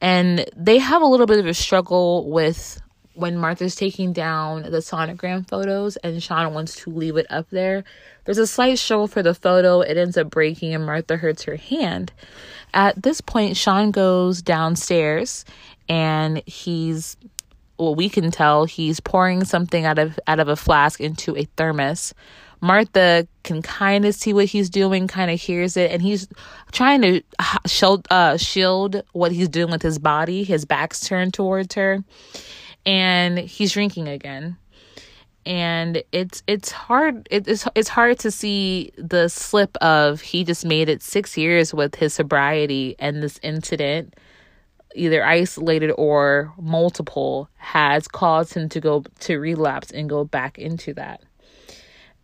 And 0.00 0.46
they 0.56 0.78
have 0.78 1.02
a 1.02 1.06
little 1.06 1.26
bit 1.26 1.38
of 1.38 1.44
a 1.44 1.52
struggle 1.52 2.30
with 2.30 2.80
when 3.12 3.36
Martha's 3.36 3.74
taking 3.74 4.14
down 4.14 4.62
the 4.62 4.78
sonogram 4.78 5.46
photos 5.46 5.96
and 5.98 6.22
Sean 6.22 6.54
wants 6.54 6.76
to 6.76 6.90
leave 6.90 7.18
it 7.18 7.26
up 7.28 7.50
there. 7.50 7.84
There's 8.24 8.38
a 8.38 8.46
slight 8.46 8.78
struggle 8.78 9.06
for 9.06 9.22
the 9.22 9.34
photo. 9.34 9.82
It 9.82 9.98
ends 9.98 10.16
up 10.16 10.30
breaking 10.30 10.72
and 10.72 10.86
Martha 10.86 11.18
hurts 11.18 11.42
her 11.42 11.56
hand. 11.56 12.10
At 12.72 13.02
this 13.02 13.20
point, 13.20 13.58
Sean 13.58 13.90
goes 13.90 14.40
downstairs 14.40 15.44
and 15.90 16.42
he's 16.46 17.18
well, 17.80 17.94
we 17.94 18.08
can 18.10 18.30
tell 18.30 18.66
he's 18.66 19.00
pouring 19.00 19.44
something 19.44 19.86
out 19.86 19.98
of 19.98 20.20
out 20.26 20.38
of 20.38 20.48
a 20.48 20.56
flask 20.56 21.00
into 21.00 21.36
a 21.36 21.44
thermos. 21.56 22.14
Martha 22.60 23.26
can 23.42 23.62
kind 23.62 24.04
of 24.04 24.14
see 24.14 24.34
what 24.34 24.44
he's 24.44 24.68
doing, 24.68 25.08
kind 25.08 25.30
of 25.30 25.40
hears 25.40 25.78
it, 25.78 25.90
and 25.90 26.02
he's 26.02 26.28
trying 26.72 27.00
to 27.00 27.22
shield, 27.66 28.06
uh, 28.10 28.36
shield 28.36 29.02
what 29.12 29.32
he's 29.32 29.48
doing 29.48 29.70
with 29.70 29.80
his 29.80 29.98
body. 29.98 30.44
His 30.44 30.66
back's 30.66 31.00
turned 31.00 31.32
towards 31.32 31.74
her, 31.74 32.04
and 32.84 33.38
he's 33.38 33.72
drinking 33.72 34.08
again. 34.08 34.58
And 35.46 36.02
it's 36.12 36.42
it's 36.46 36.70
hard 36.70 37.26
it's 37.30 37.66
it's 37.74 37.88
hard 37.88 38.18
to 38.18 38.30
see 38.30 38.92
the 38.98 39.28
slip 39.28 39.74
of 39.78 40.20
he 40.20 40.44
just 40.44 40.66
made 40.66 40.90
it 40.90 41.02
six 41.02 41.38
years 41.38 41.72
with 41.72 41.94
his 41.94 42.12
sobriety 42.12 42.94
and 42.98 43.22
this 43.22 43.40
incident 43.42 44.14
either 44.94 45.24
isolated 45.24 45.92
or 45.92 46.52
multiple 46.60 47.48
has 47.56 48.08
caused 48.08 48.54
him 48.54 48.68
to 48.68 48.80
go 48.80 49.04
to 49.20 49.38
relapse 49.38 49.90
and 49.90 50.08
go 50.08 50.24
back 50.24 50.58
into 50.58 50.94
that. 50.94 51.22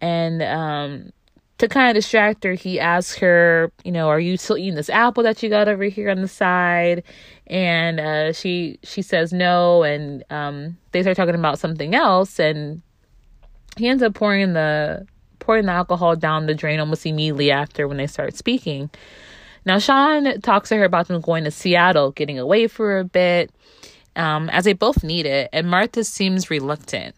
And 0.00 0.42
um 0.42 1.12
to 1.58 1.68
kind 1.68 1.88
of 1.88 1.94
distract 1.94 2.44
her 2.44 2.52
he 2.52 2.78
asks 2.78 3.16
her 3.16 3.72
you 3.82 3.90
know 3.90 4.08
are 4.08 4.20
you 4.20 4.36
still 4.36 4.58
eating 4.58 4.74
this 4.74 4.90
apple 4.90 5.22
that 5.22 5.42
you 5.42 5.48
got 5.48 5.68
over 5.68 5.84
here 5.84 6.10
on 6.10 6.20
the 6.20 6.28
side? 6.28 7.02
And 7.46 8.00
uh 8.00 8.32
she 8.32 8.78
she 8.82 9.02
says 9.02 9.32
no 9.32 9.82
and 9.82 10.24
um 10.30 10.76
they 10.92 11.02
start 11.02 11.16
talking 11.16 11.34
about 11.34 11.58
something 11.58 11.94
else 11.94 12.38
and 12.38 12.82
he 13.76 13.88
ends 13.88 14.02
up 14.02 14.14
pouring 14.14 14.54
the 14.54 15.06
pouring 15.38 15.66
the 15.66 15.72
alcohol 15.72 16.16
down 16.16 16.46
the 16.46 16.54
drain 16.54 16.80
almost 16.80 17.06
immediately 17.06 17.50
after 17.50 17.86
when 17.86 17.98
they 17.98 18.06
start 18.06 18.34
speaking 18.34 18.90
now, 19.66 19.80
Sean 19.80 20.40
talks 20.40 20.68
to 20.68 20.76
her 20.76 20.84
about 20.84 21.08
them 21.08 21.20
going 21.20 21.42
to 21.44 21.50
Seattle, 21.50 22.12
getting 22.12 22.38
away 22.38 22.68
for 22.68 22.98
a 22.98 23.04
bit, 23.04 23.50
um, 24.14 24.48
as 24.50 24.64
they 24.64 24.72
both 24.72 25.02
need 25.02 25.26
it, 25.26 25.50
and 25.52 25.68
Martha 25.68 26.04
seems 26.04 26.50
reluctant. 26.50 27.16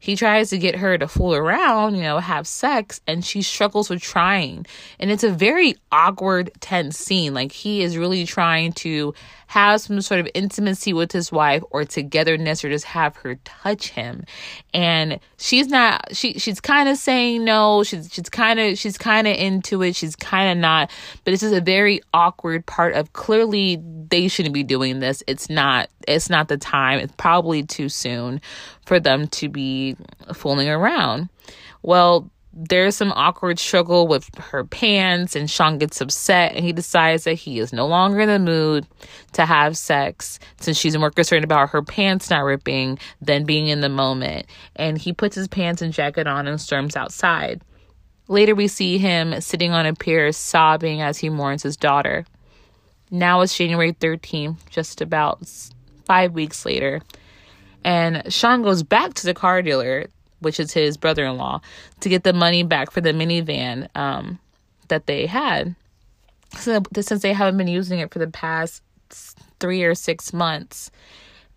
He 0.00 0.14
tries 0.14 0.50
to 0.50 0.58
get 0.58 0.76
her 0.76 0.96
to 0.96 1.08
fool 1.08 1.34
around, 1.34 1.96
you 1.96 2.02
know, 2.02 2.18
have 2.18 2.46
sex, 2.46 3.00
and 3.06 3.24
she 3.24 3.42
struggles 3.42 3.90
with 3.90 4.00
trying. 4.00 4.64
And 5.00 5.10
it's 5.10 5.24
a 5.24 5.30
very 5.30 5.74
awkward, 5.90 6.52
tense 6.60 6.96
scene. 6.96 7.34
Like 7.34 7.50
he 7.50 7.82
is 7.82 7.96
really 7.96 8.24
trying 8.24 8.72
to 8.74 9.14
have 9.48 9.80
some 9.80 10.00
sort 10.00 10.20
of 10.20 10.28
intimacy 10.34 10.92
with 10.92 11.10
his 11.10 11.32
wife 11.32 11.62
or 11.70 11.84
togetherness 11.84 12.64
or 12.64 12.68
just 12.68 12.84
have 12.84 13.16
her 13.16 13.36
touch 13.44 13.88
him. 13.88 14.24
And 14.72 15.18
she's 15.38 15.68
not 15.68 16.14
she 16.14 16.34
she's 16.38 16.60
kind 16.60 16.88
of 16.88 16.96
saying 16.96 17.44
no. 17.44 17.82
She's 17.82 18.12
she's 18.12 18.28
kind 18.28 18.60
of 18.60 18.78
she's 18.78 18.98
kind 18.98 19.26
of 19.26 19.36
into 19.36 19.82
it. 19.82 19.96
She's 19.96 20.14
kind 20.14 20.52
of 20.52 20.58
not. 20.58 20.90
But 21.24 21.32
it's 21.32 21.42
just 21.42 21.54
a 21.54 21.60
very 21.60 22.02
awkward 22.14 22.66
part 22.66 22.94
of 22.94 23.14
clearly 23.14 23.82
they 24.10 24.28
shouldn't 24.28 24.54
be 24.54 24.62
doing 24.62 25.00
this. 25.00 25.22
It's 25.26 25.50
not 25.50 25.88
it's 26.08 26.30
not 26.30 26.48
the 26.48 26.56
time. 26.56 26.98
It's 26.98 27.14
probably 27.16 27.62
too 27.62 27.88
soon 27.88 28.40
for 28.86 28.98
them 28.98 29.28
to 29.28 29.48
be 29.48 29.96
fooling 30.32 30.68
around. 30.68 31.28
Well, 31.82 32.30
there's 32.52 32.96
some 32.96 33.12
awkward 33.12 33.58
struggle 33.58 34.08
with 34.08 34.28
her 34.36 34.64
pants, 34.64 35.36
and 35.36 35.48
Sean 35.48 35.78
gets 35.78 36.00
upset 36.00 36.56
and 36.56 36.64
he 36.64 36.72
decides 36.72 37.24
that 37.24 37.34
he 37.34 37.60
is 37.60 37.72
no 37.72 37.86
longer 37.86 38.20
in 38.20 38.28
the 38.28 38.38
mood 38.38 38.86
to 39.34 39.46
have 39.46 39.76
sex 39.76 40.40
since 40.58 40.76
she's 40.76 40.96
more 40.98 41.10
concerned 41.10 41.44
about 41.44 41.70
her 41.70 41.82
pants 41.82 42.30
not 42.30 42.40
ripping 42.40 42.98
than 43.22 43.44
being 43.44 43.68
in 43.68 43.80
the 43.80 43.88
moment. 43.88 44.46
And 44.74 44.98
he 44.98 45.12
puts 45.12 45.36
his 45.36 45.46
pants 45.46 45.82
and 45.82 45.92
jacket 45.92 46.26
on 46.26 46.48
and 46.48 46.60
storms 46.60 46.96
outside. 46.96 47.62
Later, 48.26 48.54
we 48.54 48.66
see 48.66 48.98
him 48.98 49.40
sitting 49.40 49.72
on 49.72 49.86
a 49.86 49.94
pier 49.94 50.32
sobbing 50.32 51.00
as 51.00 51.18
he 51.18 51.30
mourns 51.30 51.62
his 51.62 51.76
daughter. 51.76 52.26
Now 53.10 53.40
it's 53.40 53.56
January 53.56 53.92
13th, 53.92 54.68
just 54.68 55.00
about 55.00 55.46
five 56.08 56.32
weeks 56.32 56.66
later. 56.66 57.00
And 57.84 58.32
Sean 58.32 58.62
goes 58.62 58.82
back 58.82 59.14
to 59.14 59.26
the 59.26 59.34
car 59.34 59.62
dealer 59.62 60.08
which 60.40 60.60
is 60.60 60.72
his 60.72 60.96
brother 60.96 61.24
in 61.24 61.36
law, 61.36 61.60
to 62.00 62.08
get 62.08 62.24
the 62.24 62.32
money 62.32 62.62
back 62.62 62.90
for 62.90 63.00
the 63.00 63.12
minivan 63.12 63.88
um, 63.96 64.38
that 64.88 65.06
they 65.06 65.26
had. 65.26 65.74
So, 66.56 66.82
since 66.98 67.22
they 67.22 67.32
haven't 67.32 67.58
been 67.58 67.68
using 67.68 67.98
it 67.98 68.12
for 68.12 68.18
the 68.18 68.28
past 68.28 68.82
three 69.60 69.82
or 69.82 69.94
six 69.94 70.32
months. 70.32 70.90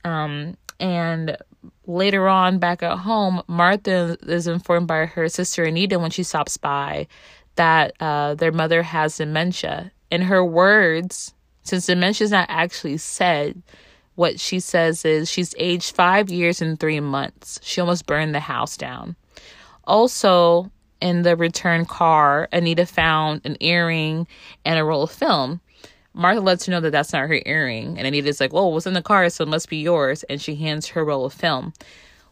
Um, 0.04 0.58
and 0.80 1.38
later 1.86 2.28
on, 2.28 2.60
back 2.60 2.82
at 2.84 2.98
home, 2.98 3.42
Martha 3.48 4.18
is 4.24 4.48
informed 4.48 4.88
by 4.88 5.06
her 5.06 5.30
sister 5.30 5.64
Anita 5.64 6.00
when 6.00 6.12
she 6.12 6.24
stops 6.24 6.58
by 6.58 7.08
that 7.56 7.94
uh, 8.00 8.36
their 8.36 8.52
mother 8.52 8.82
has 8.82 9.18
dementia. 9.18 9.92
In 10.10 10.24
her 10.24 10.44
words, 10.44 11.34
since 11.64 11.86
dementia 11.86 12.26
is 12.26 12.32
not 12.32 12.48
actually 12.50 12.98
said, 12.98 13.62
what 14.22 14.40
she 14.40 14.60
says 14.60 15.04
is 15.04 15.32
she's 15.32 15.56
aged 15.58 15.96
five 15.96 16.30
years 16.30 16.62
and 16.62 16.80
three 16.80 17.00
months. 17.00 17.60
She 17.64 17.82
almost 17.82 18.06
burned 18.06 18.36
the 18.36 18.40
house 18.40 18.78
down. 18.78 19.16
Also, 19.86 20.70
in 21.02 21.24
the 21.24 21.36
return 21.36 21.86
car, 21.86 22.48
Anita 22.54 22.86
found 22.86 23.42
an 23.46 23.58
earring 23.62 24.28
and 24.64 24.78
a 24.78 24.86
roll 24.86 25.02
of 25.02 25.12
film. 25.12 25.60
Martha 26.14 26.40
lets 26.40 26.68
her 26.68 26.72
know 26.72 26.82
that 26.82 26.92
that's 26.92 27.14
not 27.14 27.30
her 27.30 27.40
earring, 27.48 27.98
and 27.98 28.06
Anita's 28.06 28.40
like, 28.40 28.54
"Well, 28.54 28.72
what's 28.72 28.86
in 28.86 28.94
the 28.94 29.02
car, 29.02 29.28
so 29.30 29.44
it 29.44 29.48
must 29.48 29.70
be 29.70 29.78
yours." 29.78 30.22
And 30.30 30.40
she 30.40 30.54
hands 30.54 30.90
her 30.90 31.04
roll 31.04 31.26
of 31.26 31.34
film. 31.34 31.74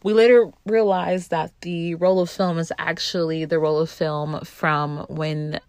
We 0.04 0.14
later 0.14 0.52
realize 0.68 1.30
that 1.30 1.54
the 1.62 1.96
roll 1.96 2.20
of 2.20 2.30
film 2.30 2.60
is 2.60 2.72
actually 2.78 3.46
the 3.46 3.58
roll 3.58 3.80
of 3.80 3.90
film 3.90 4.42
from 4.42 5.08
when 5.10 5.60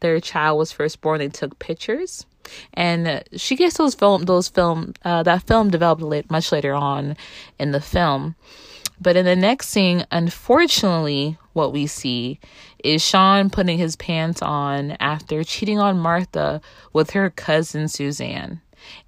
their 0.00 0.20
child 0.20 0.58
was 0.58 0.70
first 0.70 1.00
born. 1.00 1.20
They 1.20 1.28
took 1.28 1.58
pictures 1.58 2.26
and 2.74 3.22
she 3.36 3.56
gets 3.56 3.76
those 3.76 3.94
film 3.94 4.24
those 4.24 4.48
film 4.48 4.94
uh, 5.04 5.22
that 5.22 5.42
film 5.44 5.70
developed 5.70 6.02
late, 6.02 6.30
much 6.30 6.52
later 6.52 6.74
on 6.74 7.16
in 7.58 7.72
the 7.72 7.80
film. 7.80 8.34
But 9.00 9.16
in 9.16 9.24
the 9.24 9.36
next 9.36 9.68
scene 9.68 10.06
unfortunately 10.10 11.38
what 11.52 11.72
we 11.72 11.86
see 11.86 12.38
is 12.82 13.02
sean 13.02 13.50
putting 13.50 13.78
his 13.78 13.96
pants 13.96 14.42
on 14.42 14.92
after 15.00 15.44
cheating 15.44 15.78
on 15.78 15.98
martha 15.98 16.60
with 16.92 17.10
her 17.10 17.30
cousin 17.30 17.88
suzanne. 17.88 18.60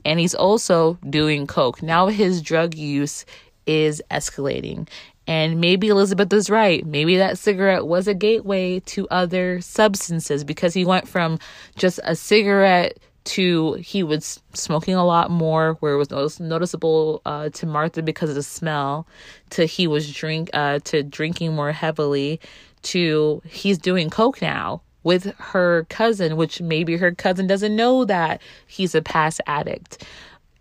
And 0.04 0.20
he's 0.20 0.34
also 0.34 0.98
doing 1.08 1.46
coke. 1.46 1.82
Now 1.82 2.06
his 2.06 2.42
drug 2.42 2.74
use 2.74 3.24
is 3.66 4.02
escalating. 4.10 4.88
And 5.26 5.60
maybe 5.60 5.88
Elizabeth 5.88 6.32
is 6.32 6.50
right. 6.50 6.84
Maybe 6.84 7.16
that 7.16 7.38
cigarette 7.38 7.86
was 7.86 8.06
a 8.06 8.14
gateway 8.14 8.80
to 8.80 9.08
other 9.08 9.60
substances 9.62 10.44
because 10.44 10.74
he 10.74 10.84
went 10.84 11.08
from 11.08 11.38
just 11.76 11.98
a 12.04 12.14
cigarette 12.14 12.98
to 13.24 13.74
he 13.74 14.02
was 14.02 14.40
smoking 14.52 14.94
a 14.94 15.04
lot 15.04 15.30
more 15.30 15.74
where 15.80 15.94
it 15.94 15.98
was 15.98 16.10
notice- 16.10 16.40
noticeable 16.40 17.22
uh, 17.24 17.48
to 17.50 17.66
martha 17.66 18.02
because 18.02 18.28
of 18.28 18.36
the 18.36 18.42
smell 18.42 19.06
to 19.50 19.64
he 19.64 19.86
was 19.86 20.12
drink 20.12 20.50
uh, 20.52 20.78
to 20.84 21.02
drinking 21.02 21.54
more 21.54 21.72
heavily 21.72 22.38
to 22.82 23.40
he's 23.46 23.78
doing 23.78 24.10
coke 24.10 24.42
now 24.42 24.82
with 25.04 25.32
her 25.38 25.86
cousin 25.88 26.36
which 26.36 26.60
maybe 26.60 26.96
her 26.96 27.14
cousin 27.14 27.46
doesn't 27.46 27.76
know 27.76 28.04
that 28.04 28.40
he's 28.66 28.94
a 28.94 29.02
past 29.02 29.40
addict. 29.46 30.04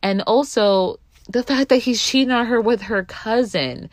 And 0.04 0.22
also 0.28 1.00
the 1.30 1.42
fact 1.42 1.70
that 1.70 1.78
he's 1.78 2.04
cheating 2.04 2.32
on 2.32 2.46
her 2.46 2.62
with 2.62 2.82
her 2.84 3.04
cousin 3.04 3.90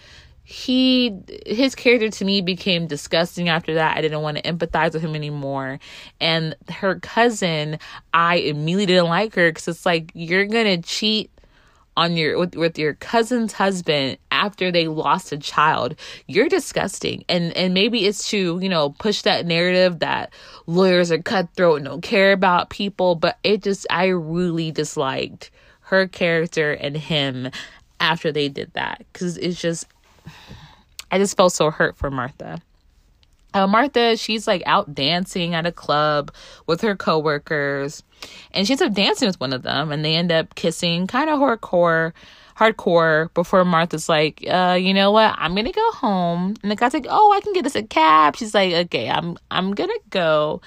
he 0.50 1.16
his 1.46 1.76
character 1.76 2.10
to 2.10 2.24
me 2.24 2.40
became 2.40 2.88
disgusting 2.88 3.48
after 3.48 3.74
that. 3.74 3.96
I 3.96 4.00
didn't 4.00 4.22
want 4.22 4.36
to 4.36 4.42
empathize 4.42 4.92
with 4.92 5.02
him 5.02 5.14
anymore. 5.14 5.78
And 6.20 6.56
her 6.68 6.96
cousin, 6.96 7.78
I 8.12 8.38
immediately 8.38 8.86
didn't 8.86 9.10
like 9.10 9.36
her 9.36 9.50
because 9.50 9.68
it's 9.68 9.86
like 9.86 10.10
you're 10.12 10.46
gonna 10.46 10.82
cheat 10.82 11.30
on 11.96 12.16
your 12.16 12.36
with, 12.36 12.56
with 12.56 12.80
your 12.80 12.94
cousin's 12.94 13.52
husband 13.52 14.18
after 14.32 14.72
they 14.72 14.88
lost 14.88 15.30
a 15.32 15.38
child 15.38 15.94
you're 16.26 16.48
disgusting 16.48 17.24
and 17.28 17.52
and 17.56 17.74
maybe 17.74 18.06
it's 18.06 18.28
to 18.28 18.58
you 18.62 18.68
know 18.68 18.90
push 18.90 19.22
that 19.22 19.44
narrative 19.44 19.98
that 19.98 20.32
lawyers 20.66 21.10
are 21.10 21.18
cutthroat 21.18 21.78
and 21.78 21.86
don't 21.86 22.00
care 22.00 22.30
about 22.30 22.70
people 22.70 23.16
but 23.16 23.38
it 23.42 23.60
just 23.62 23.88
i 23.90 24.06
really 24.06 24.70
disliked 24.70 25.50
her 25.80 26.06
character 26.06 26.72
and 26.72 26.96
him 26.96 27.50
after 27.98 28.30
they 28.30 28.48
did 28.48 28.72
that 28.74 29.04
because 29.12 29.36
it's 29.36 29.60
just 29.60 29.86
I 31.10 31.18
just 31.18 31.36
felt 31.36 31.52
so 31.52 31.70
hurt 31.70 31.96
for 31.96 32.10
Martha. 32.10 32.60
Uh, 33.52 33.66
Martha, 33.66 34.16
she's 34.16 34.46
like 34.46 34.62
out 34.64 34.94
dancing 34.94 35.54
at 35.54 35.66
a 35.66 35.72
club 35.72 36.32
with 36.66 36.80
her 36.82 36.94
coworkers, 36.94 38.02
and 38.52 38.66
she 38.66 38.74
ends 38.74 38.82
up 38.82 38.92
dancing 38.92 39.26
with 39.26 39.40
one 39.40 39.52
of 39.52 39.62
them, 39.62 39.90
and 39.90 40.04
they 40.04 40.14
end 40.14 40.30
up 40.30 40.54
kissing, 40.54 41.08
kind 41.08 41.28
of 41.28 41.40
hardcore, 41.40 42.12
hardcore 42.56 43.32
before 43.34 43.64
Martha's 43.64 44.08
like, 44.08 44.44
uh, 44.48 44.78
you 44.80 44.94
know 44.94 45.10
what? 45.10 45.34
I'm 45.36 45.54
gonna 45.56 45.72
go 45.72 45.90
home. 45.92 46.54
And 46.62 46.70
the 46.70 46.76
guy's 46.76 46.94
like, 46.94 47.06
oh, 47.08 47.32
I 47.32 47.40
can 47.40 47.52
get 47.52 47.66
us 47.66 47.74
a 47.74 47.82
cab. 47.82 48.36
She's 48.36 48.54
like, 48.54 48.72
okay, 48.72 49.10
I'm 49.10 49.36
I'm 49.50 49.74
gonna 49.74 49.92
go. 50.10 50.60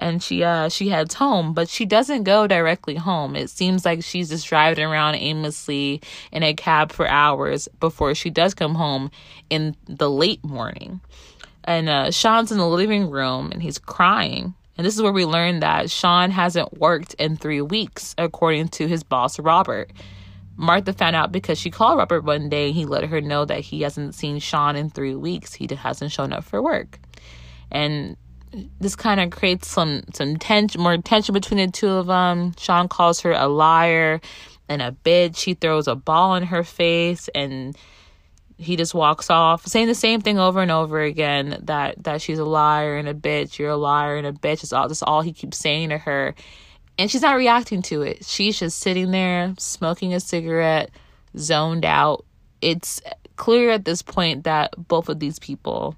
And 0.00 0.22
she 0.22 0.42
uh 0.42 0.68
she 0.70 0.88
heads 0.88 1.14
home, 1.14 1.52
but 1.54 1.68
she 1.68 1.84
doesn't 1.84 2.24
go 2.24 2.46
directly 2.46 2.96
home. 2.96 3.36
It 3.36 3.50
seems 3.50 3.84
like 3.84 4.02
she's 4.02 4.30
just 4.30 4.46
driving 4.46 4.84
around 4.84 5.16
aimlessly 5.16 6.00
in 6.32 6.42
a 6.42 6.54
cab 6.54 6.90
for 6.90 7.06
hours 7.06 7.68
before 7.78 8.14
she 8.14 8.30
does 8.30 8.54
come 8.54 8.74
home 8.74 9.10
in 9.50 9.76
the 9.86 10.10
late 10.10 10.42
morning. 10.42 11.00
And 11.64 11.88
uh, 11.88 12.10
Sean's 12.10 12.50
in 12.50 12.58
the 12.58 12.66
living 12.66 13.10
room 13.10 13.52
and 13.52 13.62
he's 13.62 13.78
crying. 13.78 14.54
And 14.78 14.86
this 14.86 14.96
is 14.96 15.02
where 15.02 15.12
we 15.12 15.26
learn 15.26 15.60
that 15.60 15.90
Sean 15.90 16.30
hasn't 16.30 16.78
worked 16.78 17.12
in 17.14 17.36
three 17.36 17.60
weeks, 17.60 18.14
according 18.16 18.68
to 18.68 18.88
his 18.88 19.02
boss, 19.02 19.38
Robert. 19.38 19.92
Martha 20.56 20.94
found 20.94 21.16
out 21.16 21.32
because 21.32 21.58
she 21.58 21.70
called 21.70 21.98
Robert 21.98 22.24
one 22.24 22.48
day. 22.48 22.68
and 22.68 22.74
He 22.74 22.86
let 22.86 23.04
her 23.04 23.20
know 23.20 23.44
that 23.44 23.60
he 23.60 23.82
hasn't 23.82 24.14
seen 24.14 24.38
Sean 24.38 24.76
in 24.76 24.88
three 24.88 25.14
weeks. 25.14 25.52
He 25.52 25.68
hasn't 25.70 26.12
shown 26.12 26.32
up 26.32 26.44
for 26.44 26.62
work, 26.62 26.98
and 27.70 28.16
this 28.80 28.96
kind 28.96 29.20
of 29.20 29.30
creates 29.30 29.68
some 29.68 30.02
some 30.12 30.36
tension, 30.36 30.80
more 30.80 30.96
tension 30.98 31.32
between 31.32 31.58
the 31.58 31.70
two 31.70 31.88
of 31.88 32.06
them. 32.06 32.54
Sean 32.58 32.88
calls 32.88 33.20
her 33.20 33.32
a 33.32 33.46
liar 33.48 34.20
and 34.68 34.82
a 34.82 34.92
bitch. 35.04 35.36
She 35.36 35.54
throws 35.54 35.88
a 35.88 35.94
ball 35.94 36.34
in 36.36 36.44
her 36.44 36.64
face, 36.64 37.28
and 37.34 37.76
he 38.56 38.76
just 38.76 38.94
walks 38.94 39.30
off, 39.30 39.66
saying 39.66 39.86
the 39.86 39.94
same 39.94 40.20
thing 40.20 40.38
over 40.38 40.60
and 40.60 40.70
over 40.70 41.00
again. 41.00 41.58
That 41.62 42.02
that 42.04 42.22
she's 42.22 42.38
a 42.38 42.44
liar 42.44 42.96
and 42.96 43.08
a 43.08 43.14
bitch. 43.14 43.58
You're 43.58 43.70
a 43.70 43.76
liar 43.76 44.16
and 44.16 44.26
a 44.26 44.32
bitch. 44.32 44.62
It's 44.62 44.72
all 44.72 44.88
that's 44.88 45.02
all 45.02 45.22
he 45.22 45.32
keeps 45.32 45.58
saying 45.58 45.90
to 45.90 45.98
her 45.98 46.34
and 47.00 47.10
she's 47.10 47.22
not 47.22 47.36
reacting 47.36 47.80
to 47.80 48.02
it. 48.02 48.26
She's 48.26 48.58
just 48.58 48.78
sitting 48.78 49.10
there 49.10 49.54
smoking 49.56 50.12
a 50.12 50.20
cigarette, 50.20 50.90
zoned 51.34 51.86
out. 51.86 52.26
It's 52.60 53.00
clear 53.36 53.70
at 53.70 53.86
this 53.86 54.02
point 54.02 54.44
that 54.44 54.74
both 54.76 55.08
of 55.08 55.18
these 55.18 55.38
people 55.38 55.96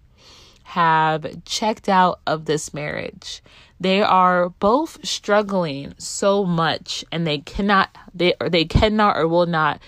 have 0.73 1.45
checked 1.45 1.89
out 1.89 2.21
of 2.27 2.47
this 2.47 2.73
marriage. 2.73 3.43
They 3.79 4.01
are 4.03 4.49
both 4.49 5.05
struggling 5.05 5.95
so 5.99 6.45
much 6.45 7.05
and 7.13 7.27
they 7.27 7.39
cannot 7.39 7.97
they 8.15 8.35
or 8.41 8.49
they 8.49 8.65
cannot 8.65 9.17
or 9.17 9.29
will 9.29 9.47
not 9.47 9.81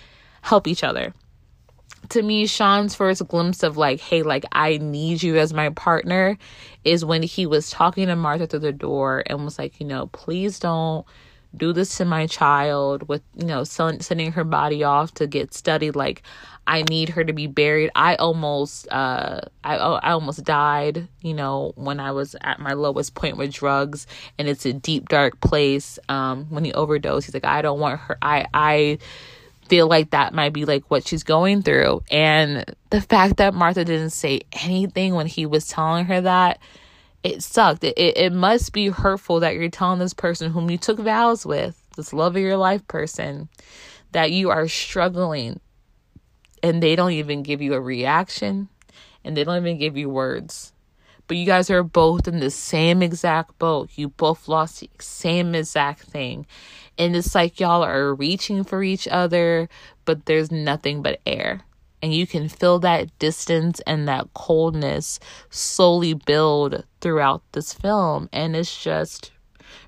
help 0.43 0.67
each 0.67 0.85
other 0.85 1.15
to 2.11 2.23
me, 2.23 2.47
Sean's 2.47 2.95
first 2.95 3.27
glimpse 3.29 3.63
of 3.63 3.77
like, 3.77 4.01
hey, 4.01 4.23
like 4.23 4.45
I 4.53 4.79
need 4.79 5.23
you 5.23 5.37
as 5.37 5.55
my 5.55 5.71
partner 5.71 6.37
is 6.85 7.05
when 7.05 7.23
he 7.23 7.47
was 7.47 7.71
talking 7.71 8.09
to 8.09 8.17
Martha 8.17 8.47
through 8.47 8.61
the 8.61 8.73
door 8.73 9.23
and 9.27 9.45
was 9.45 9.59
like, 9.59 9.81
you 9.81 9.87
know, 9.87 10.09
please 10.09 10.59
don't 10.59 11.07
do 11.57 11.73
this 11.73 11.97
to 11.97 12.05
my 12.05 12.27
child 12.27 13.09
with, 13.09 13.23
you 13.37 13.47
know, 13.47 13.65
sending, 13.65 14.03
sending 14.03 14.33
her 14.33 14.45
body 14.45 14.85
off 14.85 15.15
to 15.15 15.27
get 15.27 15.55
studied. 15.55 15.97
Like, 15.97 16.23
I 16.67 16.83
need 16.83 17.11
her 17.11 17.25
to 17.25 17.33
be 17.33 17.47
buried. 17.47 17.91
I 17.95 18.15
almost, 18.17 18.91
uh, 18.91 19.43
I, 19.63 19.77
I 19.77 20.13
almost 20.13 20.45
died, 20.45 21.09
you 21.21 21.35
know, 21.35 21.73
when 21.77 22.01
I 22.01 22.13
was 22.13 22.35
at 22.41 22.59
my 22.59 22.73
lowest 22.73 23.15
point 23.15 23.37
with 23.37 23.53
drugs 23.53 24.07
and 24.39 24.49
it's 24.49 24.65
a 24.65 24.73
deep, 24.73 25.09
dark 25.09 25.41
place. 25.41 25.99
Um, 26.09 26.47
when 26.51 26.65
he 26.65 26.73
overdosed, 26.73 27.27
he's 27.27 27.35
like, 27.35 27.45
I 27.45 27.63
don't 27.63 27.81
want 27.81 28.01
her. 28.01 28.19
I, 28.23 28.47
I, 28.53 28.99
feel 29.69 29.89
like 29.89 30.11
that 30.11 30.35
might 30.35 30.53
be 30.53 30.65
like 30.65 30.85
what 30.91 31.07
she's 31.07 31.23
going 31.23 31.63
through. 31.63 32.03
And 32.11 32.65
the 32.91 33.01
fact 33.01 33.39
that 33.39 33.55
Martha 33.55 33.85
didn't 33.85 34.11
say 34.11 34.43
anything 34.53 35.15
when 35.15 35.27
he 35.27 35.47
was 35.47 35.67
telling 35.67 36.05
her 36.07 36.21
that, 36.21 36.59
it 37.23 37.43
sucked. 37.43 37.83
It, 37.83 37.97
it, 37.97 38.17
it 38.19 38.33
must 38.33 38.73
be 38.73 38.89
hurtful 38.89 39.41
that 39.41 39.55
you're 39.55 39.71
telling 39.71 39.99
this 39.99 40.15
person 40.15 40.51
whom 40.51 40.71
you 40.71 40.77
took 40.77 40.99
vows 40.99 41.47
with, 41.47 41.81
this 41.97 42.13
love 42.13 42.37
of 42.37 42.43
your 42.43 42.59
life 42.59 42.87
person, 42.87 43.49
that 44.13 44.31
you 44.31 44.51
are 44.51 44.69
struggling 44.69 45.61
and 46.65 46.83
they 46.83 46.97
don't 46.97 47.13
even 47.13 47.43
give 47.43 47.61
you 47.61 47.75
a 47.75 47.81
reaction 47.81 48.71
and 49.23 49.37
they 49.37 49.45
don't 49.45 49.59
even 49.59 49.77
give 49.77 49.99
you 49.99 50.09
words. 50.09 50.73
But 51.27 51.37
you 51.37 51.45
guys 51.45 51.69
are 51.69 51.83
both 51.83 52.27
in 52.27 52.41
the 52.41 52.51
same 52.51 53.03
exact 53.03 53.59
boat. 53.59 53.91
You 53.97 54.09
both 54.09 54.49
lost 54.49 54.81
the 54.81 54.89
same 54.99 55.55
exact 55.55 56.05
thing. 56.05 56.47
And 56.97 57.15
it's 57.15 57.35
like 57.35 57.61
y'all 57.61 57.85
are 57.85 58.15
reaching 58.15 58.65
for 58.65 58.83
each 58.83 59.07
other, 59.07 59.69
but 60.07 60.25
there's 60.25 60.51
nothing 60.51 61.03
but 61.03 61.21
air. 61.27 61.61
And 62.01 62.15
you 62.15 62.27
can 62.27 62.49
feel 62.49 62.79
that 62.79 63.19
distance 63.19 63.81
and 63.87 64.09
that 64.09 64.33
coldness 64.33 65.21
slowly 65.51 66.15
build 66.15 66.85
throughout 67.03 67.43
this 67.53 67.75
film. 67.75 68.31
And 68.33 68.57
it's 68.57 68.83
just, 68.83 69.33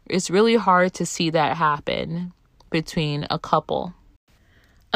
it's 0.04 0.28
really 0.28 0.56
hard 0.56 0.92
to 0.94 1.06
see 1.06 1.30
that 1.30 1.56
happen 1.56 2.34
between 2.68 3.26
a 3.30 3.38
couple. 3.38 3.94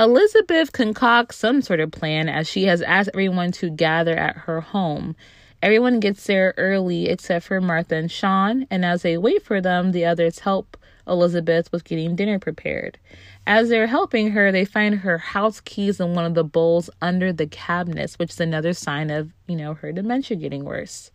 Elizabeth 0.01 0.73
concocts 0.73 1.37
some 1.37 1.61
sort 1.61 1.79
of 1.79 1.91
plan 1.91 2.27
as 2.27 2.49
she 2.49 2.65
has 2.65 2.81
asked 2.81 3.11
everyone 3.13 3.53
to 3.53 3.69
gather 3.69 4.17
at 4.17 4.35
her 4.35 4.63
home. 4.63 5.15
Everyone 5.63 6.01
gets 6.01 6.25
there 6.25 6.55
early 6.57 7.11
except 7.11 7.45
for 7.45 7.61
Martha 7.61 7.97
and 7.97 8.11
Sean, 8.11 8.67
and 8.71 8.83
as 8.83 9.03
they 9.03 9.19
wait 9.19 9.43
for 9.43 9.61
them, 9.61 9.93
the 9.93 10.07
others 10.07 10.39
help 10.39 10.79
Elizabeth 11.07 11.71
with 11.71 11.85
getting 11.85 12.17
dinner 12.17 12.39
prepared. 12.39 12.99
As 13.47 13.69
they're 13.69 13.87
helping 13.87 14.31
her, 14.31 14.51
they 14.51 14.65
find 14.65 14.95
her 14.95 15.19
house 15.19 15.61
keys 15.61 16.01
in 16.01 16.15
one 16.15 16.25
of 16.25 16.33
the 16.33 16.45
bowls 16.45 16.89
under 17.03 17.31
the 17.31 17.47
cabinets, 17.47 18.19
which 18.19 18.31
is 18.31 18.41
another 18.41 18.73
sign 18.73 19.11
of, 19.11 19.31
you 19.49 19.57
know, 19.57 19.75
her 19.75 19.93
dementia 19.93 20.39
getting 20.39 20.65
worse. 20.65 21.11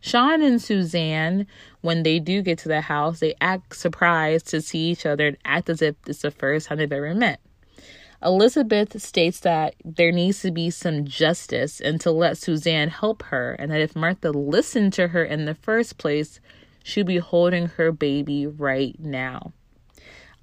Sean 0.00 0.40
and 0.40 0.62
Suzanne, 0.62 1.46
when 1.82 2.04
they 2.04 2.18
do 2.18 2.40
get 2.40 2.56
to 2.60 2.68
the 2.68 2.80
house, 2.80 3.20
they 3.20 3.34
act 3.42 3.76
surprised 3.76 4.46
to 4.46 4.62
see 4.62 4.92
each 4.92 5.04
other 5.04 5.26
and 5.26 5.36
act 5.44 5.68
as 5.68 5.82
if 5.82 5.94
it's 6.06 6.22
the 6.22 6.30
first 6.30 6.68
time 6.68 6.78
they've 6.78 6.90
ever 6.90 7.14
met. 7.14 7.38
Elizabeth 8.22 9.00
states 9.00 9.40
that 9.40 9.74
there 9.84 10.12
needs 10.12 10.42
to 10.42 10.50
be 10.50 10.70
some 10.70 11.06
justice 11.06 11.80
and 11.80 12.00
to 12.00 12.10
let 12.10 12.36
Suzanne 12.36 12.88
help 12.88 13.22
her, 13.24 13.52
and 13.52 13.70
that 13.70 13.80
if 13.80 13.96
Martha 13.96 14.30
listened 14.30 14.92
to 14.94 15.08
her 15.08 15.24
in 15.24 15.46
the 15.46 15.54
first 15.54 15.96
place, 15.96 16.40
she'd 16.82 17.06
be 17.06 17.18
holding 17.18 17.66
her 17.66 17.92
baby 17.92 18.46
right 18.46 18.98
now. 18.98 19.52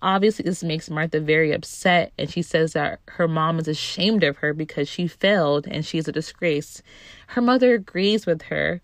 Obviously, 0.01 0.43
this 0.43 0.63
makes 0.63 0.89
Martha 0.89 1.19
very 1.19 1.51
upset, 1.51 2.13
and 2.17 2.29
she 2.29 2.41
says 2.41 2.73
that 2.73 2.99
her 3.07 3.27
mom 3.27 3.59
is 3.59 3.67
ashamed 3.67 4.23
of 4.23 4.37
her 4.37 4.53
because 4.53 4.87
she 4.87 5.07
failed 5.07 5.67
and 5.67 5.85
she's 5.85 6.07
a 6.07 6.11
disgrace. 6.11 6.83
Her 7.27 7.41
mother 7.41 7.73
agrees 7.73 8.25
with 8.25 8.43
her 8.43 8.81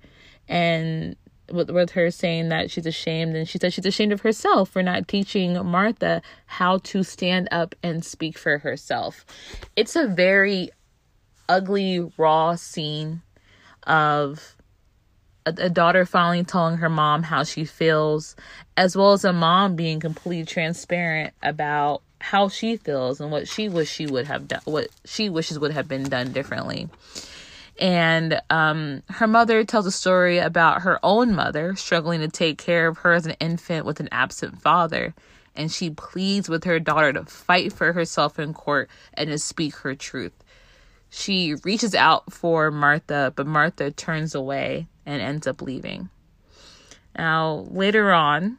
and 0.48 1.16
with, 1.52 1.70
with 1.70 1.92
her 1.92 2.12
saying 2.12 2.50
that 2.50 2.72
she's 2.72 2.86
ashamed, 2.86 3.36
and 3.36 3.48
she 3.48 3.58
says 3.58 3.74
she's 3.74 3.86
ashamed 3.86 4.12
of 4.12 4.22
herself 4.22 4.70
for 4.70 4.84
not 4.84 5.08
teaching 5.08 5.54
Martha 5.66 6.22
how 6.46 6.78
to 6.80 7.04
stand 7.04 7.48
up 7.52 7.76
and 7.84 8.04
speak 8.04 8.38
for 8.38 8.60
herself. 8.60 9.26
It's 9.76 9.96
a 9.96 10.08
very 10.08 10.70
ugly, 11.50 12.12
raw 12.18 12.56
scene 12.56 13.22
of 13.86 14.56
a, 15.46 15.54
a, 15.58 15.70
daughter 15.70 16.06
finally 16.06 16.44
telling 16.44 16.78
her 16.78 16.90
mom 16.90 17.24
how 17.24 17.44
she 17.44 17.66
feels, 17.66 18.36
as 18.78 18.96
well 18.96 19.12
as 19.14 19.26
a 19.26 19.34
mom 19.34 19.76
being 19.76 20.00
completely 20.00 20.46
transparent 20.46 21.34
about 21.44 22.02
how 22.20 22.48
she 22.48 22.78
feels 22.78 23.20
and 23.20 23.32
what 23.32 23.48
she 23.48 23.68
wish 23.68 23.90
she 23.90 24.08
would 24.08 24.26
have 24.28 24.48
done, 24.48 24.62
what 24.64 24.88
she 25.06 25.30
wishes 25.30 25.60
would 25.60 25.72
have 25.72 25.88
been 25.88 26.04
done 26.04 26.32
differently. 26.32 26.88
And 27.80 28.40
um, 28.50 29.02
her 29.10 29.28
mother 29.28 29.64
tells 29.64 29.86
a 29.86 29.92
story 29.92 30.38
about 30.38 30.84
her 30.84 31.00
own 31.04 31.34
mother 31.34 31.76
struggling 31.76 32.20
to 32.22 32.28
take 32.28 32.58
care 32.58 32.88
of 32.88 33.00
her 33.00 33.14
as 33.14 33.26
an 33.26 33.36
infant 33.40 33.86
with 33.86 34.00
an 34.00 34.10
absent 34.12 34.62
father. 34.62 35.14
And 35.56 35.72
she 35.72 35.90
pleads 35.90 36.50
with 36.50 36.64
her 36.66 36.80
daughter 36.80 37.14
to 37.14 37.26
fight 37.26 37.74
for 37.74 37.94
herself 37.94 38.40
in 38.40 38.54
court 38.54 38.90
and 39.14 39.30
to 39.30 39.38
speak 39.38 39.76
her 39.78 39.96
truth. 39.96 40.34
She 41.10 41.56
reaches 41.64 41.94
out 41.94 42.34
for 42.34 42.72
Martha, 42.72 43.34
but 43.36 43.46
Martha 43.46 43.92
turns 43.92 44.34
away 44.34 44.88
and 45.06 45.22
ends 45.22 45.46
up 45.46 45.62
leaving. 45.62 46.10
Now, 47.16 47.68
later 47.70 48.12
on, 48.12 48.58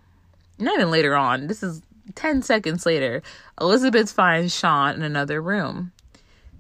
not 0.59 0.75
even 0.75 0.91
later 0.91 1.17
on, 1.17 1.49
this 1.49 1.65
is 1.65 1.83
10 2.15 2.43
seconds 2.43 2.87
later, 2.87 3.23
Elizabeth 3.61 4.11
finds 4.13 4.57
Sean 4.57 4.95
in 4.95 5.03
another 5.03 5.43
room. 5.43 5.93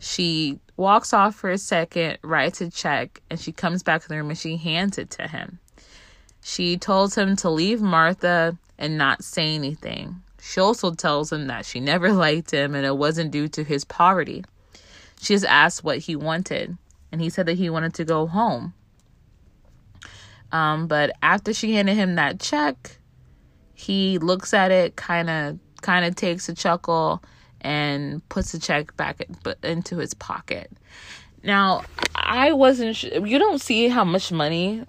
She 0.00 0.58
walks 0.76 1.12
off 1.12 1.34
for 1.34 1.50
a 1.50 1.58
second, 1.58 2.18
writes 2.22 2.60
a 2.60 2.70
check, 2.70 3.20
and 3.30 3.38
she 3.38 3.52
comes 3.52 3.82
back 3.82 4.02
to 4.02 4.08
the 4.08 4.16
room 4.16 4.30
and 4.30 4.38
she 4.38 4.56
hands 4.56 4.98
it 4.98 5.10
to 5.10 5.28
him. 5.28 5.58
She 6.42 6.76
tells 6.76 7.16
him 7.16 7.36
to 7.36 7.50
leave 7.50 7.80
Martha 7.80 8.58
and 8.78 8.98
not 8.98 9.24
say 9.24 9.54
anything. 9.54 10.22
She 10.42 10.60
also 10.60 10.92
tells 10.92 11.32
him 11.32 11.46
that 11.46 11.64
she 11.64 11.80
never 11.80 12.12
liked 12.12 12.50
him 12.50 12.74
and 12.74 12.84
it 12.84 12.96
wasn't 12.96 13.30
due 13.30 13.48
to 13.48 13.64
his 13.64 13.84
poverty. 13.84 14.44
She 15.20 15.34
just 15.34 15.46
asked 15.46 15.84
what 15.84 15.98
he 15.98 16.16
wanted, 16.16 16.76
and 17.10 17.20
he 17.20 17.30
said 17.30 17.46
that 17.46 17.56
he 17.56 17.70
wanted 17.70 17.94
to 17.94 18.04
go 18.04 18.26
home. 18.26 18.74
Um, 20.52 20.86
but 20.86 21.12
after 21.22 21.54
she 21.54 21.74
handed 21.74 21.94
him 21.94 22.16
that 22.16 22.40
check, 22.40 22.98
he 23.74 24.18
looks 24.18 24.52
at 24.52 24.70
it, 24.70 24.96
kind 24.96 25.30
of, 25.30 25.58
kind 25.80 26.04
of 26.04 26.14
takes 26.14 26.48
a 26.48 26.54
chuckle, 26.54 27.22
and 27.64 28.26
puts 28.28 28.52
the 28.52 28.60
check 28.60 28.96
back 28.96 29.26
into 29.64 29.98
his 29.98 30.14
pocket. 30.14 30.70
Now, 31.42 31.82
I 32.14 32.52
wasn't. 32.52 32.96
Sh- 32.96 33.06
you 33.24 33.38
don't 33.38 33.60
see 33.60 33.88
how 33.88 34.04
much 34.04 34.30
money 34.30 34.84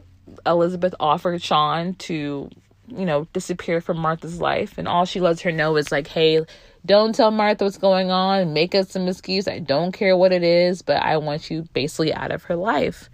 Elizabeth 0.46 0.94
offered 1.00 1.42
Sean 1.42 1.96
to 1.96 2.50
you 2.88 3.06
know, 3.06 3.28
disappear 3.34 3.82
from 3.82 3.98
Martha's 3.98 4.40
life. 4.40 4.78
And 4.78 4.88
all 4.88 5.06
she 5.06 5.20
lets 5.20 5.42
her 5.42 5.52
know 5.52 5.76
is 5.76 5.92
like, 5.92 6.08
hey, 6.08 6.46
don't 6.86 7.16
tell 7.16 7.32
Martha 7.32 7.64
what's 7.64 7.78
going 7.78 8.12
on. 8.12 8.54
Make 8.54 8.76
us 8.76 8.92
some 8.92 9.08
excuse. 9.08 9.48
I 9.48 9.60
don't 9.60 9.92
care 9.92 10.16
what 10.16 10.32
it 10.32 10.44
is, 10.44 10.82
but 10.82 11.02
I 11.02 11.18
want 11.18 11.50
you 11.50 11.68
basically 11.74 12.14
out 12.14 12.32
of 12.32 12.44
her 12.44 12.56
life. 12.56 13.10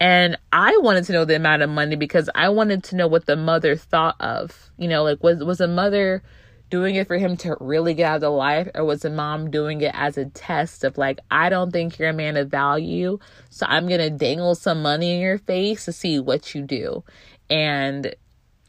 And 0.00 0.38
I 0.52 0.78
wanted 0.78 1.04
to 1.04 1.12
know 1.12 1.24
the 1.24 1.36
amount 1.36 1.62
of 1.62 1.70
money 1.70 1.96
because 1.96 2.30
I 2.34 2.48
wanted 2.48 2.84
to 2.84 2.96
know 2.96 3.06
what 3.06 3.26
the 3.26 3.36
mother 3.36 3.76
thought 3.76 4.16
of. 4.20 4.70
You 4.78 4.88
know, 4.88 5.02
like 5.02 5.22
was 5.22 5.44
was 5.44 5.58
the 5.58 5.68
mother 5.68 6.22
doing 6.70 6.94
it 6.94 7.06
for 7.06 7.18
him 7.18 7.36
to 7.36 7.56
really 7.60 7.94
get 7.94 8.06
out 8.06 8.14
of 8.16 8.20
the 8.22 8.30
life 8.30 8.68
or 8.74 8.84
was 8.84 9.00
the 9.00 9.10
mom 9.10 9.50
doing 9.50 9.80
it 9.80 9.92
as 9.94 10.16
a 10.16 10.24
test 10.26 10.84
of 10.84 10.96
like 10.96 11.18
i 11.30 11.48
don't 11.48 11.72
think 11.72 11.98
you're 11.98 12.08
a 12.08 12.14
man 12.14 12.36
of 12.36 12.48
value 12.48 13.18
so 13.50 13.66
i'm 13.68 13.88
gonna 13.88 14.08
dangle 14.08 14.54
some 14.54 14.80
money 14.80 15.14
in 15.14 15.20
your 15.20 15.38
face 15.38 15.84
to 15.84 15.92
see 15.92 16.18
what 16.18 16.54
you 16.54 16.62
do. 16.62 17.04
And 17.48 18.14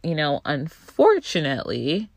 you 0.04 0.16
know 0.16 0.42
unfortunately 0.46 2.10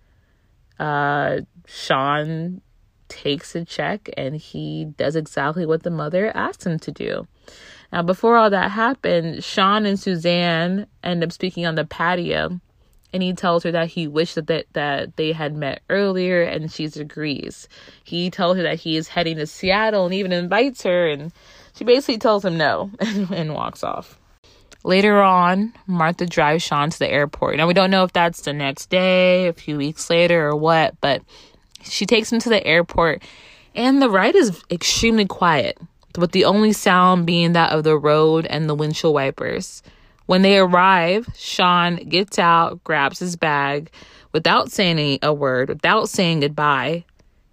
uh 0.80 1.40
sean 1.66 2.62
takes 3.08 3.54
a 3.54 3.64
check 3.64 4.08
and 4.16 4.34
he 4.34 4.86
does 4.96 5.14
exactly 5.14 5.66
what 5.66 5.82
the 5.82 5.90
mother 5.90 6.34
asked 6.34 6.64
him 6.64 6.78
to 6.78 6.90
do. 6.90 7.26
Now 7.92 8.02
before 8.02 8.36
all 8.36 8.50
that 8.50 8.70
happened 8.70 9.44
sean 9.44 9.84
and 9.84 10.00
suzanne 10.00 10.86
end 11.02 11.22
up 11.22 11.32
speaking 11.32 11.66
on 11.66 11.74
the 11.74 11.84
patio 11.84 12.60
and 13.14 13.22
he 13.22 13.32
tells 13.32 13.62
her 13.62 13.70
that 13.70 13.90
he 13.90 14.08
wished 14.08 14.34
that, 14.34 14.48
that 14.48 14.66
that 14.72 15.16
they 15.16 15.30
had 15.30 15.54
met 15.54 15.82
earlier 15.88 16.42
and 16.42 16.70
she 16.70 16.84
agrees. 16.96 17.68
He 18.02 18.28
tells 18.28 18.56
her 18.56 18.64
that 18.64 18.80
he 18.80 18.96
is 18.96 19.06
heading 19.06 19.36
to 19.36 19.46
Seattle 19.46 20.04
and 20.04 20.14
even 20.14 20.32
invites 20.32 20.82
her 20.82 21.08
and 21.08 21.32
she 21.76 21.84
basically 21.84 22.18
tells 22.18 22.44
him 22.44 22.58
no 22.58 22.90
and, 22.98 23.30
and 23.30 23.54
walks 23.54 23.84
off. 23.84 24.18
Later 24.82 25.22
on, 25.22 25.72
Martha 25.86 26.26
drives 26.26 26.64
Sean 26.64 26.90
to 26.90 26.98
the 26.98 27.08
airport. 27.08 27.56
Now 27.56 27.68
we 27.68 27.72
don't 27.72 27.92
know 27.92 28.02
if 28.02 28.12
that's 28.12 28.42
the 28.42 28.52
next 28.52 28.90
day, 28.90 29.46
a 29.46 29.52
few 29.52 29.78
weeks 29.78 30.10
later 30.10 30.48
or 30.48 30.56
what, 30.56 31.00
but 31.00 31.22
she 31.82 32.06
takes 32.06 32.32
him 32.32 32.40
to 32.40 32.48
the 32.48 32.66
airport 32.66 33.22
and 33.76 34.02
the 34.02 34.10
ride 34.10 34.34
is 34.34 34.60
extremely 34.72 35.24
quiet, 35.24 35.78
with 36.18 36.32
the 36.32 36.46
only 36.46 36.72
sound 36.72 37.26
being 37.26 37.52
that 37.52 37.70
of 37.70 37.84
the 37.84 37.96
road 37.96 38.44
and 38.46 38.68
the 38.68 38.74
windshield 38.74 39.14
wipers. 39.14 39.84
When 40.26 40.42
they 40.42 40.58
arrive, 40.58 41.28
Sean 41.36 41.96
gets 41.96 42.38
out, 42.38 42.82
grabs 42.84 43.18
his 43.18 43.36
bag 43.36 43.90
without 44.32 44.72
saying 44.72 45.18
a 45.22 45.32
word, 45.32 45.68
without 45.68 46.08
saying 46.08 46.40
goodbye. 46.40 47.04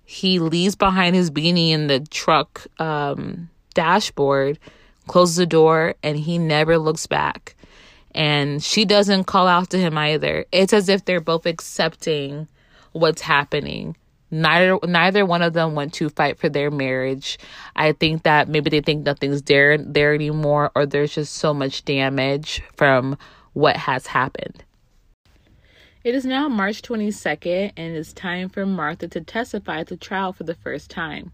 He 0.06 0.40
leaves 0.40 0.76
behind 0.76 1.16
his 1.16 1.32
beanie 1.32 1.70
in 1.70 1.88
the 1.88 2.00
truck 2.02 2.66
um, 2.80 3.50
dashboard, 3.74 4.60
closes 5.08 5.36
the 5.38 5.46
door, 5.46 5.96
and 6.04 6.18
he 6.18 6.38
never 6.38 6.78
looks 6.78 7.08
back. 7.08 7.56
And 8.14 8.62
she 8.62 8.84
doesn't 8.84 9.26
call 9.26 9.48
out 9.48 9.70
to 9.70 9.78
him 9.78 9.98
either. 9.98 10.46
It's 10.52 10.74
as 10.74 10.90
if 10.90 11.06
they're 11.06 11.22
both 11.22 11.46
accepting 11.46 12.48
what's 12.92 13.22
happening 13.22 13.96
neither 14.32 14.80
neither 14.86 15.26
one 15.26 15.42
of 15.42 15.54
them 15.54 15.76
went 15.76 15.94
to 15.96 16.10
fight 16.10 16.40
for 16.40 16.50
their 16.50 16.72
marriage. 16.72 17.38
I 17.76 17.92
think 17.92 18.24
that 18.24 18.48
maybe 18.48 18.70
they 18.70 18.82
think 18.82 19.06
nothing's 19.06 19.44
there 19.44 19.78
there 19.78 20.14
anymore 20.14 20.72
or 20.74 20.86
there's 20.86 21.14
just 21.14 21.34
so 21.34 21.54
much 21.54 21.86
damage 21.86 22.64
from 22.76 23.18
what 23.54 23.76
has 23.76 24.08
happened. 24.08 24.64
It 26.04 26.16
is 26.16 26.26
now 26.26 26.48
march 26.48 26.82
22nd 26.82 27.74
and 27.78 27.96
it's 27.96 28.14
time 28.14 28.50
for 28.50 28.66
martha 28.66 29.08
to 29.10 29.22
testify 29.22 29.82
at 29.82 29.88
the 29.88 29.98
trial 29.98 30.34
for 30.34 30.46
the 30.46 30.56
first 30.56 30.90
time. 30.90 31.32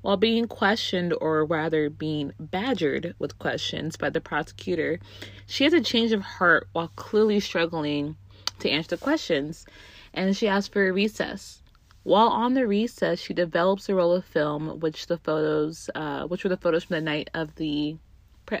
While 0.00 0.16
being 0.16 0.48
questioned 0.48 1.14
or 1.20 1.44
rather 1.44 1.88
being 1.88 2.32
badgered 2.40 3.14
with 3.20 3.38
questions 3.38 3.96
by 3.96 4.10
the 4.10 4.20
prosecutor 4.20 4.98
she 5.46 5.62
has 5.64 5.72
a 5.72 5.80
change 5.80 6.10
of 6.12 6.22
heart 6.22 6.68
while 6.72 6.90
clearly 6.96 7.38
struggling 7.38 8.16
to 8.58 8.70
answer 8.70 8.96
the 8.96 9.02
questions 9.02 9.66
and 10.12 10.36
she 10.36 10.48
asks 10.48 10.68
for 10.68 10.88
a 10.88 10.92
recess 10.92 11.61
while 12.02 12.28
on 12.28 12.54
the 12.54 12.66
recess, 12.66 13.20
she 13.20 13.34
develops 13.34 13.88
a 13.88 13.94
roll 13.94 14.12
of 14.12 14.24
film, 14.24 14.80
which 14.80 15.06
the 15.06 15.18
photos, 15.18 15.88
uh, 15.94 16.26
which 16.26 16.44
were 16.44 16.50
the 16.50 16.56
photos 16.56 16.84
from 16.84 16.94
the 16.94 17.00
night 17.00 17.30
of 17.34 17.54
the 17.56 17.96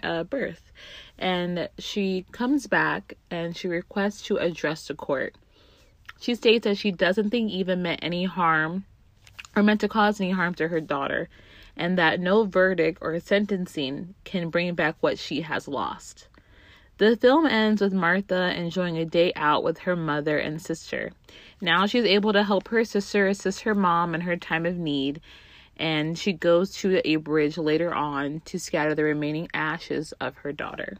uh, 0.02 0.24
birth, 0.24 0.72
and 1.18 1.68
she 1.78 2.24
comes 2.32 2.66
back 2.66 3.14
and 3.30 3.56
she 3.56 3.68
requests 3.68 4.22
to 4.22 4.36
address 4.36 4.86
the 4.86 4.94
court. 4.94 5.34
She 6.20 6.34
states 6.34 6.64
that 6.64 6.78
she 6.78 6.92
doesn't 6.92 7.30
think 7.30 7.50
Eva 7.50 7.74
meant 7.74 8.00
any 8.02 8.24
harm 8.24 8.84
or 9.56 9.62
meant 9.62 9.80
to 9.80 9.88
cause 9.88 10.20
any 10.20 10.30
harm 10.30 10.54
to 10.54 10.68
her 10.68 10.80
daughter, 10.80 11.28
and 11.76 11.98
that 11.98 12.20
no 12.20 12.44
verdict 12.44 12.98
or 13.00 13.18
sentencing 13.18 14.14
can 14.24 14.50
bring 14.50 14.74
back 14.74 14.96
what 15.00 15.18
she 15.18 15.42
has 15.42 15.66
lost. 15.66 16.28
The 16.98 17.16
film 17.16 17.46
ends 17.46 17.80
with 17.80 17.92
Martha 17.92 18.56
enjoying 18.56 18.96
a 18.96 19.04
day 19.04 19.32
out 19.34 19.64
with 19.64 19.78
her 19.78 19.96
mother 19.96 20.38
and 20.38 20.62
sister. 20.62 21.10
Now 21.62 21.86
she's 21.86 22.04
able 22.04 22.32
to 22.32 22.42
help 22.42 22.68
her 22.68 22.84
sister 22.84 23.28
assist 23.28 23.60
her 23.60 23.74
mom 23.74 24.16
in 24.16 24.22
her 24.22 24.36
time 24.36 24.66
of 24.66 24.76
need, 24.76 25.20
and 25.76 26.18
she 26.18 26.32
goes 26.32 26.72
to 26.78 27.00
a 27.08 27.16
bridge 27.16 27.56
later 27.56 27.94
on 27.94 28.40
to 28.46 28.58
scatter 28.58 28.96
the 28.96 29.04
remaining 29.04 29.48
ashes 29.54 30.12
of 30.20 30.34
her 30.38 30.50
daughter. 30.50 30.98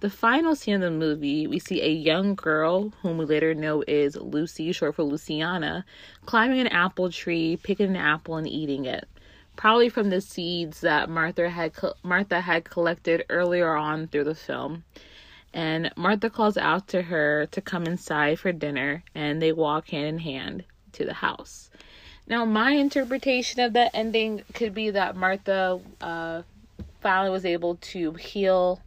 The 0.00 0.10
final 0.10 0.54
scene 0.54 0.74
of 0.74 0.82
the 0.82 0.90
movie, 0.90 1.46
we 1.46 1.58
see 1.58 1.80
a 1.80 1.88
young 1.88 2.34
girl, 2.34 2.92
whom 3.00 3.16
we 3.16 3.24
later 3.24 3.54
know 3.54 3.82
is 3.88 4.16
Lucy, 4.16 4.70
short 4.72 4.96
for 4.96 5.02
Luciana, 5.02 5.86
climbing 6.26 6.60
an 6.60 6.66
apple 6.66 7.10
tree, 7.10 7.56
picking 7.56 7.88
an 7.88 7.96
apple, 7.96 8.36
and 8.36 8.46
eating 8.46 8.84
it 8.84 9.08
probably 9.56 9.88
from 9.88 10.10
the 10.10 10.20
seeds 10.20 10.80
that 10.80 11.08
Martha 11.08 11.48
had 11.48 11.72
Martha 12.02 12.40
had 12.40 12.64
collected 12.64 13.24
earlier 13.30 13.74
on 13.74 14.08
through 14.08 14.24
the 14.24 14.34
film. 14.34 14.84
And 15.54 15.92
Martha 15.96 16.28
calls 16.28 16.56
out 16.56 16.88
to 16.88 17.00
her 17.02 17.46
to 17.52 17.60
come 17.60 17.84
inside 17.86 18.40
for 18.40 18.50
dinner, 18.52 19.04
and 19.14 19.40
they 19.40 19.52
walk 19.52 19.88
hand 19.88 20.06
in 20.06 20.18
hand 20.18 20.64
to 20.92 21.04
the 21.04 21.14
house. 21.14 21.70
Now, 22.26 22.44
my 22.44 22.72
interpretation 22.72 23.60
of 23.60 23.74
that 23.74 23.92
ending 23.94 24.42
could 24.52 24.74
be 24.74 24.90
that 24.90 25.14
Martha 25.14 25.80
uh, 26.00 26.42
finally 27.00 27.30
was 27.30 27.44
able 27.44 27.76
to 27.76 28.12
heal 28.14 28.80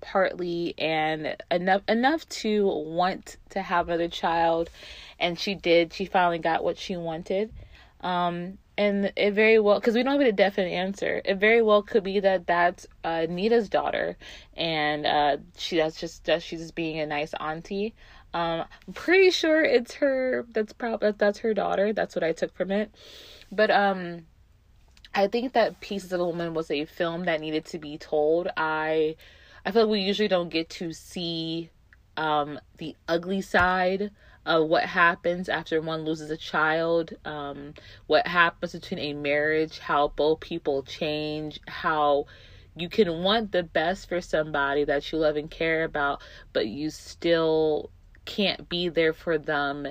partly 0.00 0.74
and 0.78 1.36
enough 1.50 1.82
enough 1.88 2.28
to 2.28 2.66
want 2.66 3.36
to 3.50 3.60
have 3.60 3.88
another 3.88 4.08
child 4.08 4.70
and 5.18 5.38
she 5.38 5.54
did 5.54 5.92
she 5.92 6.06
finally 6.06 6.38
got 6.38 6.64
what 6.64 6.78
she 6.78 6.96
wanted 6.96 7.52
um 8.00 8.56
and 8.80 9.12
it 9.14 9.32
very 9.32 9.58
well 9.58 9.78
because 9.78 9.94
we 9.94 10.02
don't 10.02 10.18
have 10.18 10.26
a 10.26 10.32
definite 10.32 10.70
answer 10.70 11.20
it 11.26 11.34
very 11.34 11.60
well 11.60 11.82
could 11.82 12.02
be 12.02 12.18
that 12.18 12.46
that's 12.46 12.86
uh, 13.04 13.26
nita's 13.28 13.68
daughter 13.68 14.16
and 14.56 15.04
uh, 15.04 15.36
she 15.58 15.76
that's 15.76 16.00
just 16.00 16.24
that 16.24 16.42
she's 16.42 16.60
just 16.60 16.74
being 16.74 16.98
a 16.98 17.06
nice 17.06 17.34
auntie. 17.38 17.94
Um, 18.32 18.64
i'm 18.86 18.94
pretty 18.94 19.30
sure 19.30 19.62
it's 19.62 19.94
her 19.94 20.46
that's 20.52 20.72
probably 20.72 21.12
that's 21.12 21.40
her 21.40 21.52
daughter 21.52 21.92
that's 21.92 22.14
what 22.14 22.24
i 22.24 22.32
took 22.32 22.54
from 22.56 22.70
it. 22.70 22.90
But 23.52 23.70
um 23.70 24.26
i 25.14 25.26
think 25.26 25.52
that 25.52 25.80
pieces 25.80 26.12
of 26.14 26.20
a 26.20 26.24
woman 26.24 26.54
was 26.54 26.70
a 26.70 26.86
film 26.86 27.24
that 27.24 27.40
needed 27.40 27.66
to 27.66 27.78
be 27.78 27.98
told. 27.98 28.48
I 28.56 29.16
i 29.66 29.72
feel 29.72 29.82
like 29.82 29.90
we 29.92 30.00
usually 30.00 30.28
don't 30.28 30.48
get 30.48 30.70
to 30.80 30.94
see 30.94 31.70
um 32.16 32.58
the 32.78 32.96
ugly 33.08 33.42
side 33.42 34.10
what 34.58 34.84
happens 34.84 35.48
after 35.48 35.80
one 35.80 36.04
loses 36.04 36.30
a 36.30 36.36
child, 36.36 37.12
um, 37.24 37.74
what 38.06 38.26
happens 38.26 38.72
between 38.72 38.98
a 38.98 39.12
marriage, 39.12 39.78
how 39.78 40.08
both 40.08 40.40
people 40.40 40.82
change, 40.82 41.60
how 41.68 42.26
you 42.74 42.88
can 42.88 43.22
want 43.22 43.52
the 43.52 43.62
best 43.62 44.08
for 44.08 44.20
somebody 44.20 44.84
that 44.84 45.10
you 45.10 45.18
love 45.18 45.36
and 45.36 45.50
care 45.50 45.84
about, 45.84 46.22
but 46.52 46.66
you 46.66 46.90
still 46.90 47.90
can't 48.24 48.68
be 48.68 48.88
there 48.88 49.12
for 49.12 49.38
them 49.38 49.86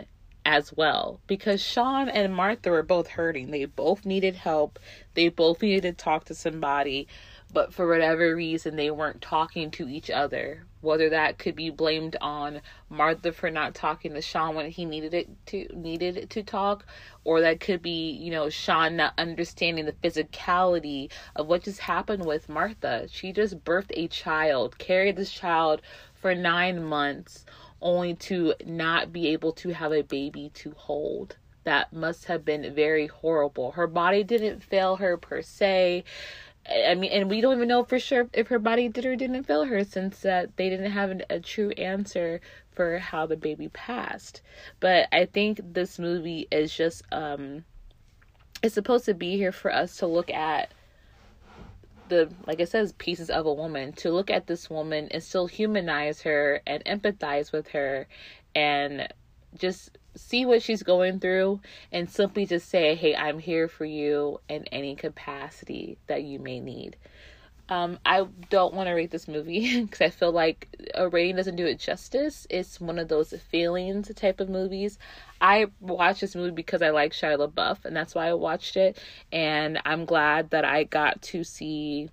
as 0.45 0.74
well. 0.76 1.19
Because 1.28 1.62
Sean 1.62 2.10
and 2.10 2.36
Martha 2.36 2.69
were 2.69 2.84
both 2.84 3.08
hurting. 3.08 3.52
They 3.52 3.65
both 3.65 4.06
needed 4.06 4.36
help, 4.36 4.80
they 5.13 5.30
both 5.30 5.62
needed 5.62 5.98
to 5.98 6.04
talk 6.04 6.26
to 6.26 6.36
somebody 6.36 7.08
but 7.52 7.74
for 7.74 7.88
whatever 7.88 8.36
reason 8.36 8.76
they 8.76 8.91
weren't 8.91 9.22
talking 9.22 9.72
to 9.72 9.89
each 9.89 10.10
other. 10.10 10.65
Whether 10.82 11.10
that 11.10 11.38
could 11.38 11.56
be 11.56 11.70
blamed 11.70 12.15
on 12.22 12.62
Martha 12.89 13.32
for 13.32 13.50
not 13.50 13.76
talking 13.76 14.13
to 14.13 14.22
Sean 14.22 14.56
when 14.56 14.70
he 14.72 14.86
needed 14.86 15.13
it 15.13 15.30
to 15.48 15.68
needed 15.74 16.30
to 16.30 16.44
talk, 16.44 16.86
or 17.24 17.42
that 17.42 17.60
could 17.60 17.82
be, 17.82 18.12
you 18.12 18.32
know, 18.32 18.50
Sean 18.50 18.96
not 18.96 19.13
understanding 19.18 19.86
the 19.86 19.94
physicality 19.94 21.12
of 21.36 21.48
what 21.48 21.63
just 21.63 21.80
happened 21.80 22.26
with 22.26 22.50
Martha. 22.50 23.08
She 23.10 23.32
just 23.32 23.63
birthed 23.63 23.92
a 23.94 24.08
child, 24.08 24.78
carried 24.78 25.15
this 25.18 25.32
child 25.32 25.82
for 26.13 26.34
nine 26.36 26.84
months, 26.84 27.46
only 27.82 28.13
to 28.15 28.54
not 28.65 29.12
be 29.12 29.28
able 29.28 29.52
to 29.54 29.70
have 29.70 29.92
a 29.94 30.04
baby 30.04 30.52
to 30.56 30.71
hold 30.71 31.38
that 31.63 31.94
must 31.94 32.25
have 32.25 32.44
been 32.44 32.73
very 32.73 33.08
horrible. 33.08 33.71
Her 33.71 33.86
body 33.88 34.23
didn't 34.23 34.63
fail 34.63 34.96
her 34.96 35.17
per 35.17 35.42
se. 35.42 36.04
I 36.68 36.96
mean, 36.96 37.12
and 37.12 37.30
we 37.30 37.42
don't 37.42 37.56
even 37.56 37.68
know 37.68 37.84
for 37.84 38.00
sure 38.00 38.28
if 38.34 38.48
her 38.50 38.60
body 38.60 38.90
did 38.90 39.06
or 39.06 39.16
didn't 39.16 39.44
fail 39.44 39.66
her 39.66 39.84
since 39.84 40.24
uh, 40.24 40.48
they 40.56 40.70
didn't 40.70 40.92
have 40.92 41.10
an, 41.10 41.24
a 41.30 41.40
true 41.40 41.72
answer 41.72 42.42
for 42.72 43.00
how 43.00 43.26
the 43.26 43.38
baby 43.38 43.70
passed. 43.70 44.42
But 44.80 45.08
I 45.12 45.26
think 45.26 45.62
this 45.74 45.98
movie 45.98 46.48
is 46.52 46.76
just, 46.76 47.04
um, 47.12 47.66
it's 48.62 48.76
supposed 48.76 49.06
to 49.06 49.14
be 49.14 49.36
here 49.36 49.52
for 49.52 49.74
us 49.74 49.98
to 49.98 50.08
look 50.08 50.30
at 50.30 50.72
the, 52.10 52.30
like 52.46 52.60
it 52.60 52.70
says, 52.70 52.94
pieces 52.94 53.30
of 53.30 53.46
a 53.46 53.54
woman, 53.54 53.94
to 53.94 54.12
look 54.12 54.30
at 54.30 54.48
this 54.48 54.70
woman 54.70 55.08
and 55.12 55.24
still 55.24 55.48
humanize 55.48 56.22
her 56.22 56.62
and 56.68 56.84
empathize 56.86 57.52
with 57.52 57.70
her 57.70 58.08
and 58.56 59.08
just 59.58 59.98
see 60.16 60.46
what 60.46 60.62
she's 60.62 60.84
going 60.84 61.20
through 61.20 61.60
and 61.92 62.10
simply 62.10 62.46
just 62.46 62.70
say, 62.70 62.96
Hey, 62.96 63.16
I'm 63.16 63.40
here 63.40 63.68
for 63.68 63.86
you 63.86 64.40
in 64.50 64.66
any 64.66 64.96
capacity 64.96 65.98
that 66.08 66.24
you 66.24 66.40
may 66.40 66.60
need. 66.60 66.98
Um, 67.70 68.00
I 68.04 68.26
don't 68.50 68.74
want 68.74 68.88
to 68.88 68.94
rate 68.94 69.12
this 69.12 69.28
movie 69.28 69.82
because 69.86 70.02
I 70.02 70.10
feel 70.10 70.32
like 70.32 70.68
a 70.96 71.08
rating 71.08 71.36
doesn't 71.36 71.56
do 71.56 71.68
it 71.68 71.80
justice. 71.80 72.48
It's 72.50 72.82
one 72.82 72.98
of 72.98 73.08
those 73.08 73.32
feelings 73.52 74.12
type 74.16 74.40
of 74.40 74.50
movies. 74.50 74.98
I 75.40 75.68
watched 75.80 76.22
this 76.22 76.36
movie 76.36 76.52
because 76.52 76.82
I 76.82 76.90
like 76.90 77.14
Shia 77.14 77.38
LaBeouf, 77.38 77.86
and 77.86 77.96
that's 77.96 78.16
why 78.16 78.28
I 78.28 78.34
watched 78.34 78.76
it. 78.76 78.98
And 79.32 79.80
I'm 79.86 80.06
glad 80.06 80.50
that 80.50 80.66
I 80.66 80.84
got 80.84 81.22
to 81.22 81.44
see 81.44 82.10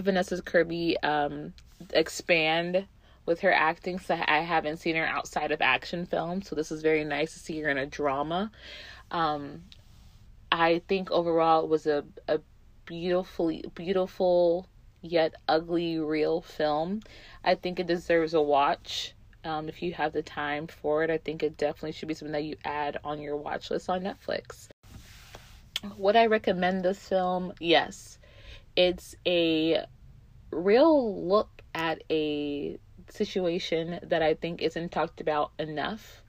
Vanessa 0.00 0.40
Kirby 0.40 0.96
um, 1.02 1.52
expand 1.92 2.86
with 3.26 3.40
her 3.40 3.52
acting. 3.52 3.98
So 3.98 4.14
I 4.14 4.40
haven't 4.40 4.78
seen 4.78 4.96
her 4.96 5.06
outside 5.06 5.52
of 5.52 5.60
action 5.60 6.06
films, 6.06 6.48
so 6.48 6.56
this 6.56 6.72
is 6.72 6.82
very 6.82 7.04
nice 7.04 7.34
to 7.34 7.40
see 7.40 7.60
her 7.60 7.68
in 7.68 7.78
a 7.78 7.86
drama. 7.86 8.50
Um, 9.10 9.64
I 10.50 10.80
think 10.88 11.10
overall 11.10 11.64
it 11.64 11.68
was 11.68 11.86
a, 11.86 12.04
a 12.28 12.40
beautifully 12.86 13.64
beautiful 13.74 14.68
yet 15.02 15.34
ugly 15.48 15.98
real 15.98 16.40
film. 16.40 17.00
I 17.44 17.54
think 17.54 17.78
it 17.78 17.86
deserves 17.86 18.34
a 18.34 18.42
watch. 18.42 19.14
Um, 19.44 19.68
if 19.68 19.82
you 19.82 19.92
have 19.92 20.12
the 20.12 20.22
time 20.22 20.66
for 20.66 21.04
it, 21.04 21.10
I 21.10 21.18
think 21.18 21.42
it 21.42 21.56
definitely 21.56 21.92
should 21.92 22.08
be 22.08 22.14
something 22.14 22.32
that 22.32 22.44
you 22.44 22.56
add 22.64 22.98
on 23.04 23.20
your 23.20 23.36
watch 23.36 23.70
list 23.70 23.88
on 23.88 24.02
Netflix. 24.02 24.68
Would 25.96 26.16
I 26.16 26.26
recommend 26.26 26.84
this 26.84 26.98
film? 26.98 27.52
Yes. 27.60 28.18
It's 28.74 29.14
a 29.26 29.84
real 30.50 31.26
look 31.26 31.62
at 31.74 32.02
a 32.10 32.78
situation 33.08 34.00
that 34.02 34.22
I 34.22 34.34
think 34.34 34.62
isn't 34.62 34.92
talked 34.92 35.20
about 35.20 35.52
enough 35.58 36.22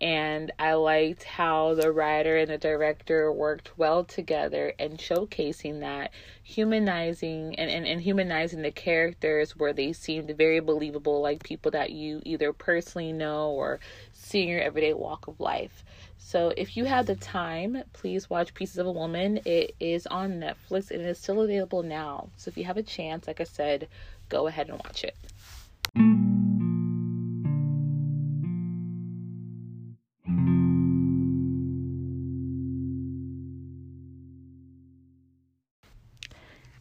and 0.00 0.50
I 0.58 0.74
liked 0.74 1.24
how 1.24 1.74
the 1.74 1.92
writer 1.92 2.38
and 2.38 2.50
the 2.50 2.56
director 2.56 3.30
worked 3.30 3.76
well 3.76 4.02
together 4.02 4.72
and 4.78 4.96
showcasing 4.98 5.80
that 5.80 6.10
humanizing 6.42 7.54
and, 7.56 7.70
and, 7.70 7.86
and 7.86 8.00
humanizing 8.00 8.62
the 8.62 8.70
characters 8.70 9.56
where 9.56 9.74
they 9.74 9.92
seemed 9.92 10.30
very 10.30 10.60
believable 10.60 11.20
like 11.20 11.42
people 11.42 11.70
that 11.72 11.90
you 11.90 12.22
either 12.24 12.52
personally 12.54 13.12
know 13.12 13.50
or 13.50 13.78
see 14.14 14.42
in 14.42 14.48
your 14.48 14.60
everyday 14.60 14.94
walk 14.94 15.26
of 15.26 15.38
life. 15.38 15.84
So 16.16 16.52
if 16.56 16.76
you 16.78 16.86
have 16.86 17.04
the 17.04 17.16
time, 17.16 17.82
please 17.92 18.30
watch 18.30 18.54
Pieces 18.54 18.78
of 18.78 18.86
a 18.86 18.92
Woman. 18.92 19.40
It 19.44 19.74
is 19.80 20.06
on 20.06 20.40
Netflix 20.40 20.90
and 20.90 21.02
it 21.02 21.08
is 21.08 21.18
still 21.18 21.42
available 21.42 21.82
now. 21.82 22.28
So 22.38 22.48
if 22.48 22.56
you 22.56 22.64
have 22.64 22.78
a 22.78 22.82
chance, 22.82 23.26
like 23.26 23.40
I 23.40 23.44
said, 23.44 23.88
go 24.30 24.46
ahead 24.46 24.70
and 24.70 24.78
watch 24.78 25.04
it. 25.04 25.16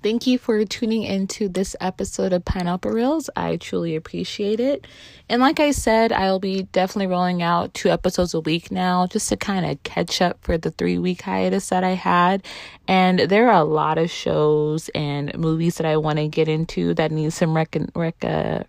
Thank 0.01 0.27
you 0.27 0.37
for 0.37 0.63
tuning 0.63 1.03
into 1.03 1.49
this 1.49 1.75
episode 1.81 2.31
of 2.31 2.45
Pineapple 2.45 2.91
Reels. 2.91 3.29
I 3.35 3.57
truly 3.57 3.97
appreciate 3.97 4.61
it. 4.61 4.87
And 5.27 5.41
like 5.41 5.59
I 5.59 5.71
said, 5.71 6.13
I'll 6.13 6.39
be 6.39 6.63
definitely 6.63 7.07
rolling 7.07 7.43
out 7.43 7.73
two 7.73 7.89
episodes 7.89 8.33
a 8.33 8.39
week 8.39 8.71
now 8.71 9.07
just 9.07 9.27
to 9.27 9.35
kind 9.35 9.65
of 9.65 9.83
catch 9.83 10.21
up 10.21 10.37
for 10.41 10.57
the 10.57 10.71
three 10.71 10.97
week 10.97 11.23
hiatus 11.23 11.67
that 11.67 11.83
I 11.83 11.95
had. 11.95 12.45
And 12.87 13.19
there 13.19 13.49
are 13.49 13.61
a 13.61 13.65
lot 13.65 13.97
of 13.97 14.09
shows 14.09 14.87
and 14.95 15.37
movies 15.37 15.75
that 15.75 15.85
I 15.85 15.97
want 15.97 16.17
to 16.17 16.29
get 16.29 16.47
into 16.47 16.93
that 16.93 17.11
need 17.11 17.33
some 17.33 17.53
rec- 17.53 17.75
rec- 17.93 18.67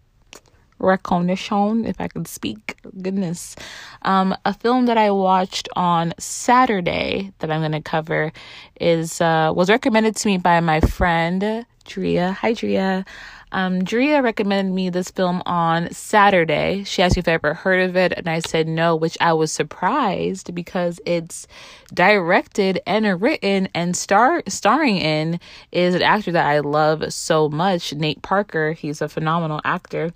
recognition, 0.81 1.85
if 1.85 2.01
I 2.01 2.09
could 2.09 2.27
speak. 2.27 2.77
Goodness. 3.01 3.57
Um, 4.03 4.35
a 4.45 4.55
film 4.55 4.87
that 4.87 4.99
I 4.99 5.11
watched 5.11 5.69
on 5.77 6.15
Saturday 6.19 7.33
that 7.39 7.51
I'm 7.51 7.61
going 7.61 7.73
to 7.73 7.81
cover 7.81 8.33
is 8.81 9.21
uh, 9.21 9.53
was 9.55 9.71
recommended 9.71 10.17
to 10.17 10.29
me 10.29 10.39
by 10.39 10.61
my 10.61 10.81
friend 10.81 11.65
Drea. 11.85 12.33
Hi, 12.33 12.53
Drea. 12.53 13.05
Um, 13.53 13.83
Drea 13.83 14.23
recommended 14.23 14.73
me 14.73 14.91
this 14.91 15.11
film 15.11 15.43
on 15.45 15.91
Saturday. 15.93 16.85
She 16.85 17.03
asked 17.03 17.17
me 17.17 17.21
if 17.21 17.29
I 17.29 17.33
ever 17.33 17.55
heard 17.55 17.89
of 17.89 17.97
it, 17.97 18.13
and 18.17 18.29
I 18.29 18.39
said 18.39 18.69
no, 18.69 18.95
which 18.95 19.19
I 19.21 19.33
was 19.33 19.51
surprised 19.51 20.55
because 20.55 21.01
it's 21.05 21.47
directed 21.93 22.81
and 22.87 23.21
written 23.21 23.69
and 23.75 23.97
star 23.97 24.43
starring 24.47 24.99
in 24.99 25.41
is 25.73 25.95
an 25.95 26.03
actor 26.03 26.33
that 26.33 26.47
I 26.47 26.61
love 26.61 27.13
so 27.13 27.49
much, 27.49 27.93
Nate 27.93 28.23
Parker. 28.23 28.73
He's 28.73 29.03
a 29.03 29.09
phenomenal 29.09 29.61
actor, 29.65 30.13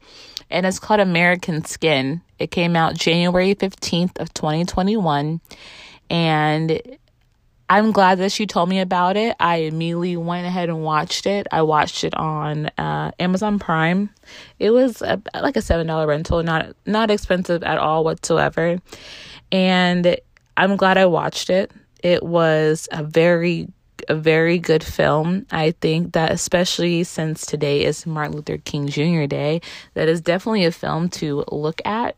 and 0.50 0.64
it's 0.64 0.78
called 0.78 1.00
American 1.00 1.64
Skin. 1.64 2.20
It 2.38 2.50
came 2.50 2.76
out 2.76 2.94
January 2.94 3.54
fifteenth 3.54 4.20
of 4.20 4.32
twenty 4.32 4.64
twenty 4.64 4.96
one, 4.96 5.40
and 6.08 6.80
I'm 7.74 7.90
glad 7.90 8.18
that 8.18 8.30
she 8.30 8.46
told 8.46 8.68
me 8.68 8.78
about 8.78 9.16
it. 9.16 9.34
I 9.40 9.56
immediately 9.56 10.16
went 10.16 10.46
ahead 10.46 10.68
and 10.68 10.84
watched 10.84 11.26
it. 11.26 11.48
I 11.50 11.62
watched 11.62 12.04
it 12.04 12.14
on 12.14 12.66
uh, 12.78 13.10
Amazon 13.18 13.58
Prime. 13.58 14.10
It 14.60 14.70
was 14.70 15.02
a, 15.02 15.20
like 15.34 15.56
a 15.56 15.60
seven 15.60 15.88
dollar 15.88 16.06
rental, 16.06 16.40
not 16.44 16.76
not 16.86 17.10
expensive 17.10 17.64
at 17.64 17.78
all 17.78 18.04
whatsoever. 18.04 18.80
And 19.50 20.16
I'm 20.56 20.76
glad 20.76 20.98
I 20.98 21.06
watched 21.06 21.50
it. 21.50 21.72
It 22.00 22.22
was 22.22 22.88
a 22.92 23.02
very 23.02 23.66
a 24.08 24.14
very 24.14 24.60
good 24.60 24.84
film. 24.84 25.44
I 25.50 25.72
think 25.72 26.12
that 26.12 26.30
especially 26.30 27.02
since 27.02 27.44
today 27.44 27.84
is 27.84 28.06
Martin 28.06 28.36
Luther 28.36 28.58
King 28.58 28.86
Jr. 28.86 29.26
Day, 29.26 29.60
that 29.94 30.08
is 30.08 30.20
definitely 30.20 30.64
a 30.64 30.70
film 30.70 31.08
to 31.08 31.44
look 31.50 31.82
at 31.84 32.14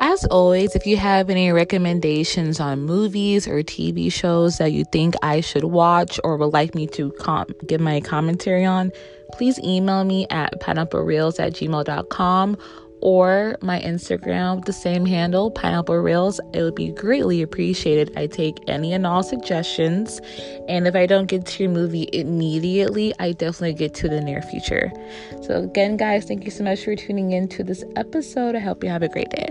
As 0.00 0.26
always, 0.26 0.74
if 0.74 0.86
you 0.86 0.98
have 0.98 1.30
any 1.30 1.50
recommendations 1.52 2.60
on 2.60 2.80
movies 2.82 3.48
or 3.48 3.62
TV 3.62 4.12
shows 4.12 4.58
that 4.58 4.72
you 4.72 4.84
think 4.84 5.14
I 5.22 5.40
should 5.40 5.64
watch 5.64 6.20
or 6.22 6.36
would 6.36 6.52
like 6.52 6.74
me 6.74 6.86
to 6.88 7.12
com- 7.12 7.46
give 7.66 7.80
my 7.80 8.00
commentary 8.00 8.64
on, 8.64 8.92
please 9.32 9.58
email 9.60 10.04
me 10.04 10.26
at 10.28 10.60
pineapplereels 10.60 11.40
at 11.40 11.54
gmail.com 11.54 12.58
or 13.00 13.56
my 13.62 13.80
Instagram, 13.80 14.64
the 14.64 14.72
same 14.72 15.06
handle, 15.06 15.50
Pineapple 15.50 15.96
Reels. 15.96 16.40
It 16.52 16.62
would 16.62 16.74
be 16.74 16.92
greatly 16.92 17.42
appreciated. 17.42 18.12
I 18.16 18.26
take 18.26 18.58
any 18.68 18.92
and 18.92 19.06
all 19.06 19.22
suggestions. 19.22 20.20
And 20.68 20.86
if 20.86 20.94
I 20.94 21.06
don't 21.06 21.26
get 21.26 21.46
to 21.46 21.64
your 21.64 21.72
movie 21.72 22.08
immediately, 22.12 23.14
I 23.18 23.32
definitely 23.32 23.74
get 23.74 23.94
to 23.94 24.08
the 24.08 24.20
near 24.20 24.42
future. 24.42 24.92
So, 25.42 25.62
again, 25.62 25.96
guys, 25.96 26.24
thank 26.24 26.44
you 26.44 26.50
so 26.50 26.64
much 26.64 26.84
for 26.84 26.96
tuning 26.96 27.32
in 27.32 27.48
to 27.48 27.64
this 27.64 27.84
episode. 27.96 28.56
I 28.56 28.60
hope 28.60 28.82
you 28.82 28.90
have 28.90 29.02
a 29.02 29.08
great 29.08 29.30
day. 29.30 29.48